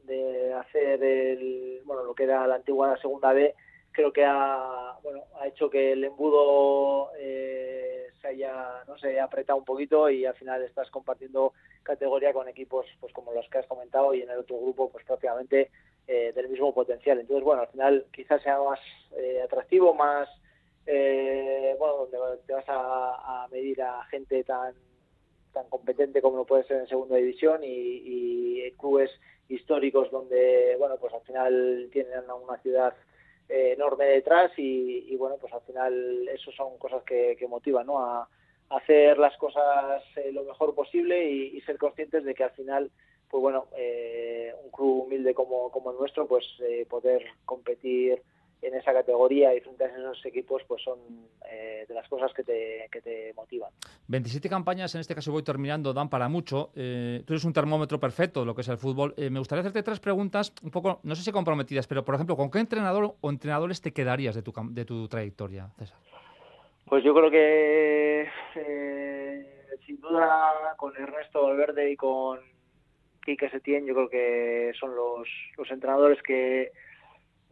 de, 0.04 0.54
hacer 0.54 1.02
el, 1.02 1.82
bueno, 1.84 2.02
lo 2.02 2.14
que 2.14 2.24
era 2.24 2.46
la 2.46 2.56
antigua 2.56 2.96
segunda 2.98 3.32
B, 3.32 3.54
creo 3.92 4.12
que 4.12 4.24
ha, 4.24 4.94
bueno, 5.02 5.22
ha 5.38 5.46
hecho 5.46 5.68
que 5.68 5.92
el 5.92 6.04
embudo 6.04 7.10
eh, 7.18 8.08
se 8.20 8.28
haya 8.28 8.84
no 8.86 8.96
se 8.98 9.20
apretado 9.20 9.58
un 9.58 9.64
poquito 9.64 10.08
y 10.08 10.24
al 10.24 10.34
final 10.34 10.62
estás 10.62 10.90
compartiendo 10.90 11.52
categoría 11.82 12.32
con 12.32 12.48
equipos 12.48 12.86
pues 13.00 13.12
como 13.12 13.32
los 13.32 13.48
que 13.48 13.58
has 13.58 13.66
comentado 13.66 14.14
y 14.14 14.22
en 14.22 14.30
el 14.30 14.38
otro 14.38 14.58
grupo 14.58 14.90
pues 14.90 15.04
prácticamente 15.04 15.70
eh, 16.06 16.32
del 16.34 16.48
mismo 16.48 16.72
potencial. 16.72 17.20
Entonces 17.20 17.44
bueno 17.44 17.62
al 17.62 17.68
final 17.68 18.06
quizás 18.12 18.42
sea 18.42 18.58
más 18.60 18.80
eh, 19.16 19.42
atractivo 19.42 19.94
más 19.94 20.28
bueno 21.78 22.08
donde 22.10 22.42
te 22.46 22.52
vas 22.52 22.64
a, 22.68 23.46
medir 23.50 23.82
a 23.82 24.04
gente 24.04 24.42
tan 24.44 24.74
tan 25.52 25.68
competente 25.68 26.22
como 26.22 26.38
lo 26.38 26.44
puede 26.44 26.64
ser 26.64 26.78
en 26.78 26.88
segunda 26.88 27.16
división 27.16 27.62
y, 27.64 27.68
y 27.68 28.70
clubes 28.72 29.10
históricos 29.48 30.10
donde 30.10 30.76
bueno 30.78 30.96
pues 30.98 31.12
al 31.12 31.22
final 31.22 31.88
tienen 31.92 32.22
una 32.30 32.58
ciudad 32.58 32.94
eh, 33.52 33.72
enorme 33.72 34.04
detrás 34.04 34.52
y, 34.58 35.16
bueno, 35.16 35.36
pues 35.40 35.52
al 35.52 35.62
final 35.62 36.28
eso 36.28 36.52
son 36.52 36.78
cosas 36.78 37.02
que, 37.02 37.36
motivan, 37.48 37.84
¿no? 37.84 37.98
A, 37.98 38.28
hacer 38.68 39.18
las 39.18 39.36
cosas 39.36 40.04
eh, 40.14 40.30
lo 40.30 40.44
mejor 40.44 40.72
posible 40.76 41.28
y, 41.28 41.60
ser 41.62 41.76
conscientes 41.76 42.22
de 42.22 42.32
que 42.32 42.44
al 42.44 42.52
final, 42.52 42.92
pues 43.28 43.42
bueno, 43.42 43.66
eh, 43.76 44.54
un 44.62 44.70
club 44.70 45.06
humilde 45.06 45.34
como, 45.34 45.68
como 45.72 45.90
el 45.90 45.98
nuestro, 45.98 46.28
pues 46.28 46.44
poder 46.88 47.24
competir 47.44 48.22
en 48.62 48.74
esa 48.74 48.92
categoría 48.92 49.54
y 49.54 49.60
frente 49.60 49.84
a 49.84 49.86
esos 49.88 50.24
equipos, 50.26 50.62
pues 50.66 50.82
son 50.82 50.98
eh, 51.50 51.84
de 51.88 51.94
las 51.94 52.08
cosas 52.08 52.32
que 52.34 52.44
te, 52.44 52.88
que 52.90 53.00
te 53.00 53.32
motivan. 53.34 53.70
27 54.08 54.48
campañas, 54.48 54.94
en 54.94 55.00
este 55.00 55.14
caso 55.14 55.32
voy 55.32 55.42
terminando, 55.42 55.92
dan 55.92 56.10
para 56.10 56.28
mucho. 56.28 56.70
Eh, 56.74 57.22
tú 57.26 57.32
eres 57.32 57.44
un 57.44 57.52
termómetro 57.52 57.98
perfecto 57.98 58.40
de 58.40 58.46
lo 58.46 58.54
que 58.54 58.60
es 58.60 58.68
el 58.68 58.76
fútbol. 58.76 59.14
Eh, 59.16 59.30
me 59.30 59.38
gustaría 59.38 59.60
hacerte 59.60 59.82
tres 59.82 60.00
preguntas, 60.00 60.52
un 60.62 60.70
poco, 60.70 61.00
no 61.02 61.14
sé 61.14 61.22
si 61.22 61.32
comprometidas, 61.32 61.86
pero 61.86 62.04
por 62.04 62.14
ejemplo, 62.14 62.36
¿con 62.36 62.50
qué 62.50 62.58
entrenador 62.58 63.14
o 63.20 63.30
entrenadores 63.30 63.80
te 63.80 63.92
quedarías 63.92 64.34
de 64.34 64.42
tu, 64.42 64.52
de 64.70 64.84
tu 64.84 65.08
trayectoria, 65.08 65.68
César? 65.78 65.98
Pues 66.86 67.04
yo 67.04 67.14
creo 67.14 67.30
que 67.30 68.28
sin 69.86 70.00
duda 70.00 70.74
con 70.76 70.94
Ernesto 70.96 71.44
Valverde 71.44 71.92
y 71.92 71.96
con 71.96 72.40
Quique 73.24 73.48
Setién, 73.48 73.86
yo 73.86 73.94
creo 73.94 74.08
que 74.08 74.72
son 74.78 74.94
los, 74.96 75.28
los 75.56 75.70
entrenadores 75.70 76.20
que 76.22 76.72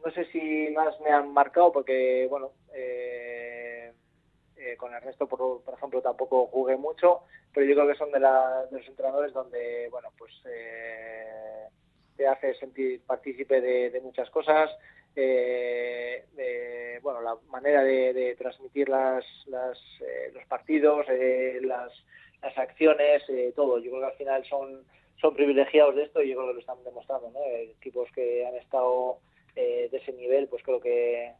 no 0.05 0.11
sé 0.13 0.25
si 0.27 0.69
más 0.75 0.99
me 1.01 1.11
han 1.11 1.33
marcado 1.33 1.73
porque, 1.73 2.27
bueno, 2.29 2.53
eh, 2.75 3.93
eh, 4.57 4.77
con 4.77 4.95
Ernesto, 4.95 5.27
por, 5.27 5.63
por, 5.63 5.75
ejemplo, 5.75 6.01
tampoco 6.01 6.47
jugué 6.47 6.77
mucho, 6.77 7.23
pero 7.53 7.67
yo 7.67 7.75
creo 7.75 7.89
que 7.89 7.99
son 7.99 8.13
de, 8.13 8.21
los 8.21 8.87
entrenadores 8.87 9.33
donde, 9.33 9.89
bueno, 9.91 10.11
pues 10.17 10.33
eh, 10.47 11.67
te 12.17 12.27
hace 12.27 12.55
sentir 12.55 13.01
partícipe 13.07 13.61
de, 13.61 14.01
muchas 14.01 14.31
cosas, 14.31 14.71
bueno, 17.03 17.23
la 17.23 17.37
manera 17.49 17.83
de, 17.83 18.35
transmitir 18.39 18.89
las, 18.89 19.25
las 19.47 19.79
los 20.33 20.45
partidos, 20.47 21.07
las, 21.63 21.93
las 22.43 22.59
acciones, 22.59 23.23
todo. 23.55 23.79
Yo 23.79 23.91
creo 23.91 24.01
que 24.01 24.07
al 24.07 24.19
final 24.19 24.45
son 24.45 24.85
son 25.21 25.35
privilegiados 25.35 25.97
de 25.97 26.05
esto 26.05 26.23
y 26.23 26.31
yo 26.31 26.37
creo 26.37 26.49
que 26.49 26.55
lo 26.55 26.61
están 26.61 26.83
demostrando, 26.85 27.31
¿no? 27.31 27.41
Equipos 27.45 28.09
que 28.13 28.47
han 28.47 28.55
estado 28.55 29.19
eh, 29.61 29.89
de 29.91 29.99
ese 29.99 30.13
nivel, 30.13 30.47
pues 30.47 30.63
creo 30.63 30.79
que, 30.81 31.35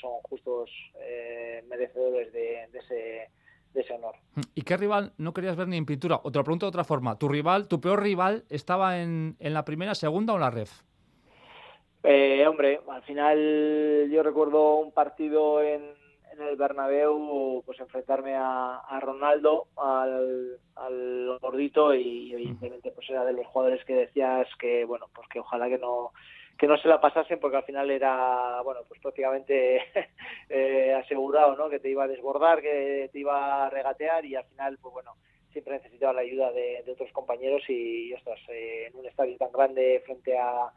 son 0.00 0.12
justos 0.22 0.70
eh, 0.98 1.62
merecedores 1.68 2.32
de, 2.32 2.64
ese, 2.72 3.28
de 3.74 3.80
ese 3.82 3.92
honor. 3.92 4.14
¿Y 4.54 4.62
qué 4.62 4.78
rival 4.78 5.12
no 5.18 5.34
querías 5.34 5.56
ver 5.56 5.68
ni 5.68 5.76
en 5.76 5.84
pintura? 5.84 6.20
O 6.22 6.32
te 6.32 6.38
lo 6.38 6.44
pregunto 6.44 6.64
de 6.64 6.70
otra 6.70 6.84
forma. 6.84 7.18
¿Tu 7.18 7.28
rival, 7.28 7.68
tu 7.68 7.78
peor 7.78 8.02
rival, 8.02 8.44
estaba 8.48 9.02
en, 9.02 9.36
en 9.40 9.52
la 9.52 9.66
primera, 9.66 9.94
segunda 9.94 10.32
o 10.32 10.36
en 10.36 10.40
la 10.40 10.50
ref? 10.50 10.70
Eh, 12.02 12.46
hombre, 12.46 12.80
al 12.88 13.02
final 13.02 14.08
yo 14.10 14.22
recuerdo 14.22 14.76
un 14.76 14.92
partido 14.92 15.62
en, 15.62 15.82
en 16.32 16.40
el 16.40 16.56
Bernabéu, 16.56 17.62
pues 17.66 17.78
enfrentarme 17.78 18.36
a, 18.36 18.98
Ronaldo, 19.02 19.66
al, 19.76 20.56
al, 20.76 21.38
gordito 21.40 21.94
y 21.94 22.32
evidentemente 22.32 22.90
pues 22.90 23.10
era 23.10 23.26
de 23.26 23.34
los 23.34 23.46
jugadores 23.48 23.84
que 23.84 23.94
decías 23.94 24.48
que 24.58 24.86
bueno, 24.86 25.10
pues 25.14 25.28
que 25.28 25.40
ojalá 25.40 25.68
que 25.68 25.76
no 25.76 26.12
que 26.60 26.66
no 26.66 26.76
se 26.76 26.88
la 26.88 27.00
pasasen 27.00 27.40
porque 27.40 27.56
al 27.56 27.64
final 27.64 27.90
era, 27.90 28.60
bueno, 28.60 28.80
pues 28.86 29.00
prácticamente 29.00 29.80
eh, 30.50 30.92
asegurado, 30.92 31.56
¿no? 31.56 31.70
Que 31.70 31.78
te 31.78 31.88
iba 31.88 32.04
a 32.04 32.08
desbordar, 32.08 32.60
que 32.60 33.08
te 33.10 33.18
iba 33.18 33.64
a 33.64 33.70
regatear 33.70 34.26
y 34.26 34.36
al 34.36 34.44
final, 34.44 34.76
pues 34.76 34.92
bueno, 34.92 35.14
siempre 35.52 35.72
necesitaba 35.72 36.12
la 36.12 36.20
ayuda 36.20 36.52
de, 36.52 36.84
otros 36.92 37.10
compañeros 37.12 37.62
y, 37.68 38.12
ostras, 38.12 38.38
eh, 38.48 38.88
en 38.88 38.96
un 38.98 39.06
estadio 39.06 39.38
tan 39.38 39.50
grande 39.50 40.02
frente 40.04 40.36
a, 40.36 40.70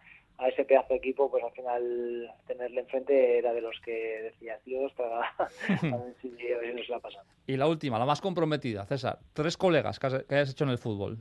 ese 0.48 0.64
pedazo 0.64 0.90
de 0.90 0.96
equipo, 0.96 1.30
pues 1.30 1.44
al 1.44 1.52
final 1.52 2.34
tenerle 2.48 2.82
enfrente 2.82 3.38
era 3.38 3.54
de 3.54 3.62
los 3.62 3.80
que 3.82 3.92
decía 4.24 4.58
ver 4.66 6.16
si 6.22 6.30
no 6.30 6.84
se 6.84 6.92
la 6.92 7.00
pasan. 7.00 7.26
Y 7.46 7.58
la 7.58 7.68
última, 7.68 8.00
la 8.00 8.06
más 8.06 8.22
comprometida, 8.22 8.86
César, 8.86 9.20
tres 9.34 9.58
colegas 9.58 10.00
que, 10.00 10.08
hayas 10.08 10.52
hecho 10.52 10.64
en 10.64 10.70
el 10.70 10.78
fútbol. 10.78 11.18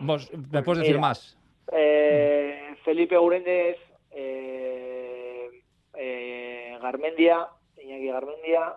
¿Me 0.00 0.06
pues 0.18 0.30
puedes 0.62 0.82
decir 0.82 0.98
más? 0.98 1.38
Eh, 1.72 2.55
Felipe 2.96 3.18
Uréndez, 3.18 3.76
eh, 4.10 5.50
eh, 5.98 6.78
Garmendia, 6.80 7.46
Iñaki 7.76 8.06
Garmendia 8.06 8.74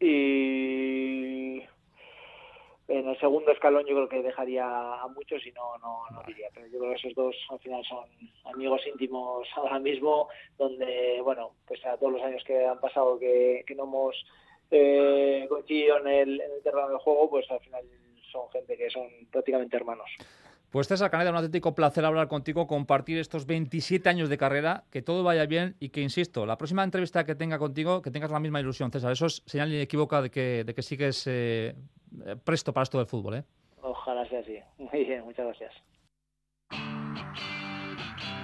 y 0.00 1.58
en 2.88 3.08
el 3.08 3.20
segundo 3.20 3.52
escalón 3.52 3.84
yo 3.84 3.96
creo 3.96 4.08
que 4.08 4.22
dejaría 4.22 4.64
a 4.64 5.06
muchos 5.08 5.46
y 5.46 5.52
no, 5.52 5.76
no, 5.76 6.04
no 6.10 6.22
diría, 6.26 6.48
pero 6.54 6.68
yo 6.68 6.78
creo 6.78 6.92
que 6.92 6.96
esos 7.00 7.14
dos 7.14 7.36
al 7.50 7.58
final 7.58 7.84
son 7.84 8.06
amigos 8.46 8.80
íntimos 8.86 9.46
ahora 9.56 9.78
mismo, 9.78 10.28
donde, 10.56 11.20
bueno, 11.22 11.50
pues 11.68 11.84
a 11.84 11.98
todos 11.98 12.14
los 12.14 12.22
años 12.22 12.42
que 12.44 12.64
han 12.64 12.80
pasado 12.80 13.18
que, 13.18 13.62
no 13.76 13.82
hemos 13.82 14.24
eh, 14.70 15.44
coincidido 15.50 15.98
en 15.98 16.08
el, 16.08 16.40
en 16.40 16.50
el 16.50 16.62
terreno 16.62 16.88
del 16.88 16.96
juego, 16.96 17.28
pues 17.28 17.50
al 17.50 17.60
final 17.60 17.84
son 18.30 18.48
gente 18.48 18.74
que 18.74 18.88
son 18.88 19.06
prácticamente 19.30 19.76
hermanos. 19.76 20.08
Pues 20.72 20.88
César 20.88 21.10
Caneda, 21.10 21.28
un 21.28 21.36
auténtico 21.36 21.74
placer 21.74 22.02
hablar 22.02 22.28
contigo, 22.28 22.66
compartir 22.66 23.18
estos 23.18 23.44
27 23.44 24.08
años 24.08 24.30
de 24.30 24.38
carrera, 24.38 24.84
que 24.90 25.02
todo 25.02 25.22
vaya 25.22 25.44
bien 25.44 25.76
y 25.80 25.90
que, 25.90 26.00
insisto, 26.00 26.46
la 26.46 26.56
próxima 26.56 26.82
entrevista 26.82 27.24
que 27.24 27.34
tenga 27.34 27.58
contigo, 27.58 28.00
que 28.00 28.10
tengas 28.10 28.30
la 28.30 28.40
misma 28.40 28.58
ilusión, 28.58 28.90
César. 28.90 29.12
Eso 29.12 29.26
es 29.26 29.42
señal 29.44 29.70
inequívoca 29.70 30.22
de 30.22 30.30
que, 30.30 30.64
de 30.64 30.74
que 30.74 30.80
sigues 30.80 31.26
eh, 31.26 31.74
presto 32.42 32.72
para 32.72 32.84
esto 32.84 32.96
del 32.96 33.06
fútbol. 33.06 33.34
¿eh? 33.34 33.44
Ojalá 33.82 34.26
sea 34.30 34.40
así. 34.40 34.58
Muy 34.78 35.04
bien, 35.04 35.22
muchas 35.24 35.44
gracias. 35.44 35.74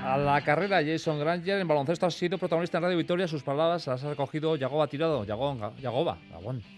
A 0.05 0.19
la 0.19 0.45
carrera, 0.45 0.85
Jason 0.85 1.19
Granger 1.19 1.59
en 1.59 1.67
baloncesto 1.67 2.05
ha 2.05 2.11
sido 2.11 2.37
protagonista 2.37 2.77
en 2.77 2.85
Radio 2.85 2.99
Victoria. 2.99 3.27
Sus 3.27 3.43
palabras 3.43 3.87
las 3.87 4.05
ha 4.05 4.11
recogido 4.11 4.55
Yagoba 4.55 4.87
Tirado. 4.87 5.25
Yagoba, 5.25 5.73
Yagoba, 5.81 6.19
Gabón. 6.31 6.78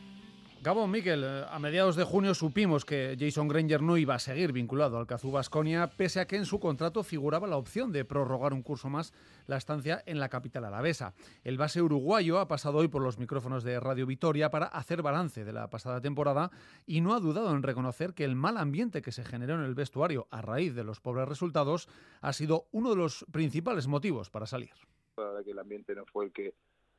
Gabón, 0.62 0.90
Miquel, 0.90 1.24
eh, 1.24 1.46
a 1.48 1.58
mediados 1.58 1.96
de 1.96 2.04
junio 2.04 2.34
supimos 2.34 2.84
que 2.84 3.16
Jason 3.18 3.48
Granger 3.48 3.80
no 3.80 3.96
iba 3.96 4.14
a 4.14 4.18
seguir 4.18 4.52
vinculado 4.52 4.98
al 4.98 5.06
Cazú 5.06 5.30
Basconia, 5.30 5.86
pese 5.96 6.20
a 6.20 6.26
que 6.26 6.36
en 6.36 6.44
su 6.44 6.60
contrato 6.60 7.02
figuraba 7.02 7.46
la 7.46 7.56
opción 7.56 7.92
de 7.92 8.04
prorrogar 8.04 8.52
un 8.52 8.62
curso 8.62 8.90
más 8.90 9.14
la 9.46 9.56
estancia 9.56 10.02
en 10.04 10.20
la 10.20 10.28
capital 10.28 10.66
alavesa. 10.66 11.14
El 11.44 11.56
base 11.56 11.80
uruguayo 11.80 12.38
ha 12.38 12.46
pasado 12.46 12.76
hoy 12.76 12.88
por 12.88 13.00
los 13.00 13.18
micrófonos 13.18 13.64
de 13.64 13.80
Radio 13.80 14.04
Vitoria 14.04 14.50
para 14.50 14.66
hacer 14.66 15.00
balance 15.00 15.46
de 15.46 15.52
la 15.54 15.70
pasada 15.70 16.02
temporada 16.02 16.50
y 16.84 17.00
no 17.00 17.14
ha 17.14 17.20
dudado 17.20 17.56
en 17.56 17.62
reconocer 17.62 18.12
que 18.12 18.24
el 18.24 18.36
mal 18.36 18.58
ambiente 18.58 19.00
que 19.00 19.12
se 19.12 19.24
generó 19.24 19.54
en 19.54 19.62
el 19.62 19.74
vestuario 19.74 20.28
a 20.30 20.42
raíz 20.42 20.74
de 20.74 20.84
los 20.84 21.00
pobres 21.00 21.26
resultados 21.26 21.88
ha 22.20 22.34
sido 22.34 22.66
uno 22.70 22.90
de 22.90 22.96
los 22.96 23.24
principales 23.32 23.86
motivos 23.86 24.28
para 24.28 24.44
salir. 24.44 24.74
Verdad 25.16 25.42
que 25.42 25.52
el 25.52 25.58
ambiente 25.58 25.94
no 25.94 26.04
fue 26.04 26.26
el 26.26 26.32
que 26.32 26.52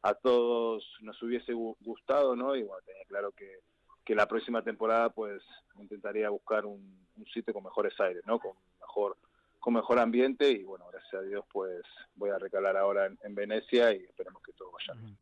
a 0.04 0.14
todos 0.16 0.84
nos 1.02 1.22
hubiese 1.22 1.54
gustado, 1.54 2.36
¿no? 2.36 2.56
Y 2.56 2.64
bueno, 2.64 2.82
tenía 2.86 3.06
claro 3.06 3.32
que, 3.32 3.60
que 4.04 4.16
la 4.16 4.28
próxima 4.28 4.64
temporada 4.64 5.10
pues 5.10 5.42
intentaría 5.80 6.30
buscar 6.30 6.66
un, 6.66 7.00
sitio 7.32 7.54
con 7.54 7.64
mejores 7.64 7.94
aires, 8.00 8.24
¿no? 8.26 8.40
Con 8.40 8.54
mejor 8.80 9.18
con 9.60 9.76
mejor 9.76 10.00
ambiente 10.00 10.50
y 10.50 10.64
bueno, 10.64 10.88
gracias 10.92 11.14
a 11.14 11.22
Dios 11.22 11.46
pues 11.54 11.84
voy 12.16 12.32
a 12.32 12.40
recalar 12.40 12.76
ahora 12.78 13.06
en, 13.06 13.36
Venecia 13.36 13.94
y 13.94 13.98
esperemos 13.98 14.42
que 14.42 14.54
todo 14.54 14.72
vaya 14.72 15.00
bien. 15.00 15.16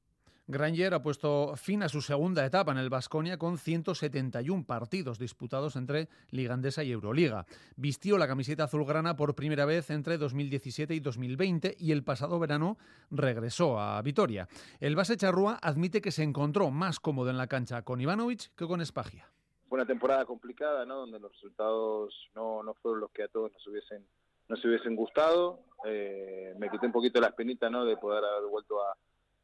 Granger 0.50 0.96
ha 0.96 1.04
puesto 1.04 1.56
fin 1.58 1.84
a 1.84 1.90
su 1.90 2.02
segunda 2.02 2.44
etapa 2.44 2.72
en 2.72 2.80
el 2.80 2.90
Vasconia 2.90 3.38
con 3.38 3.60
171 3.60 4.66
partidos 4.66 5.20
disputados 5.20 5.76
entre 5.76 6.10
Ligandesa 6.32 6.84
y 6.84 6.92
Euroliga. 6.92 7.46
Vistió 7.76 8.18
la 8.18 8.28
camiseta 8.28 8.64
azulgrana 8.64 9.16
por 9.16 9.36
primera 9.36 9.66
vez 9.66 9.92
entre 9.92 10.18
2017 10.18 10.96
y 10.96 11.02
2020 11.02 11.76
y 11.78 11.92
el 11.92 12.04
pasado 12.04 12.40
verano 12.40 12.80
regresó 13.12 13.80
a 13.80 14.02
Vitoria. 14.02 14.48
El 14.80 14.96
base 14.96 15.18
Charrúa 15.18 15.60
admite 15.62 16.02
que 16.02 16.10
se 16.10 16.24
encontró 16.24 16.72
más 16.72 17.00
cómodo 17.00 17.30
en 17.30 17.38
la 17.38 17.46
cancha 17.46 17.84
con 17.84 18.02
Ivanovic 18.02 18.56
que 18.56 18.66
con 18.66 18.82
Espagia. 18.82 19.30
Fue 19.68 19.76
una 19.78 19.86
temporada 19.86 20.26
complicada, 20.26 20.84
¿no? 20.84 20.96
Donde 21.02 21.20
los 21.20 21.32
resultados 21.32 22.28
no, 22.34 22.64
no 22.64 22.74
fueron 22.74 23.02
los 23.02 23.12
que 23.12 23.22
a 23.22 23.28
todos 23.28 23.52
nos 23.54 23.68
hubiesen 23.68 24.04
nos 24.48 24.66
hubiesen 24.66 24.96
gustado. 24.96 25.60
Eh, 25.86 26.56
me 26.58 26.72
quité 26.72 26.88
un 26.88 26.92
poquito 26.92 27.22
la 27.22 27.28
espinita, 27.28 27.70
¿no? 27.70 27.86
De 27.86 27.98
poder 27.98 28.24
haber 28.24 28.50
vuelto 28.50 28.82
a 28.82 28.98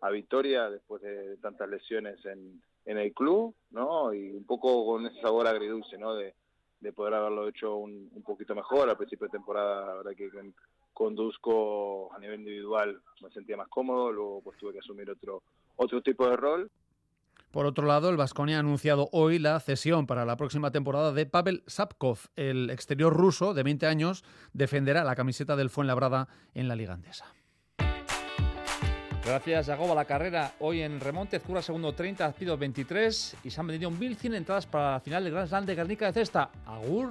a 0.06 0.12
Victoria 0.12 0.70
después 0.70 1.02
de 1.02 1.38
tantas 1.38 1.68
lesiones 1.68 2.24
en, 2.26 2.62
en 2.86 2.98
el 3.00 3.14
club, 3.14 3.56
¿no? 3.72 4.14
Y 4.14 4.32
un 4.32 4.46
poco 4.46 4.86
con 4.86 5.08
ese 5.08 5.20
sabor 5.20 5.48
agridulce, 5.48 5.98
¿no? 5.98 6.14
De, 6.14 6.36
de 6.80 6.94
poder 6.94 7.16
haberlo 7.16 7.48
hecho 7.48 7.76
un, 7.76 8.10
un, 8.14 8.24
poquito 8.24 8.54
mejor 8.54 8.88
al 8.88 8.98
principio 8.98 9.26
de 9.26 9.32
temporada, 9.32 9.88
la 9.88 9.96
verdad 9.96 10.12
que 10.16 10.30
conduzco 10.94 12.14
a 12.14 12.20
nivel 12.20 12.42
individual 12.42 13.02
me 13.22 13.32
sentía 13.32 13.58
más 13.58 13.68
cómodo, 13.68 14.12
luego 14.12 14.42
pues 14.42 14.58
tuve 14.60 14.74
que 14.74 14.80
asumir 14.80 15.10
otro 15.10 15.42
otro 15.76 16.02
tipo 16.02 16.30
de 16.30 16.38
rol. 16.38 16.72
Por 17.52 17.66
otro 17.66 17.88
lado, 17.88 18.10
el 18.10 18.18
Vasconia 18.18 18.58
ha 18.58 18.60
anunciado 18.60 19.10
hoy 19.12 19.40
la 19.40 19.60
cesión 19.60 20.08
para 20.08 20.26
la 20.26 20.38
próxima 20.38 20.72
temporada 20.72 21.12
de 21.14 21.26
Pavel 21.26 21.64
Sapkov. 21.68 22.20
El 22.36 22.70
exterior 22.70 23.14
ruso 23.14 23.54
de 23.54 23.64
20 23.64 23.88
años 23.88 24.24
defenderá 24.54 25.04
la 25.04 25.16
camiseta 25.16 25.56
del 25.56 25.70
Fuenlabrada 25.70 26.28
en 26.54 26.68
la 26.68 26.76
Liga 26.76 26.94
Andesa. 26.94 27.26
Gracias, 29.26 29.66
Yagoba. 29.66 29.96
La 29.96 30.06
carrera 30.06 30.52
hoy 30.60 30.82
en 30.82 31.00
remonte, 31.00 31.40
Zcura 31.40 31.62
segundo 31.64 31.94
30, 31.94 32.26
Azpido 32.26 32.56
23 32.58 33.38
y 33.44 33.50
se 33.50 33.60
han 33.60 33.66
vendido 33.66 33.90
1.100 33.90 34.36
entradas 34.36 34.68
para 34.68 34.92
la 34.92 35.00
final 35.00 35.24
del 35.24 35.34
Grand 35.34 35.50
Slam 35.50 35.66
de 35.66 35.74
Guernica 35.76 36.06
de 36.06 36.14
Cesta. 36.14 36.52
Agur. 36.68 37.10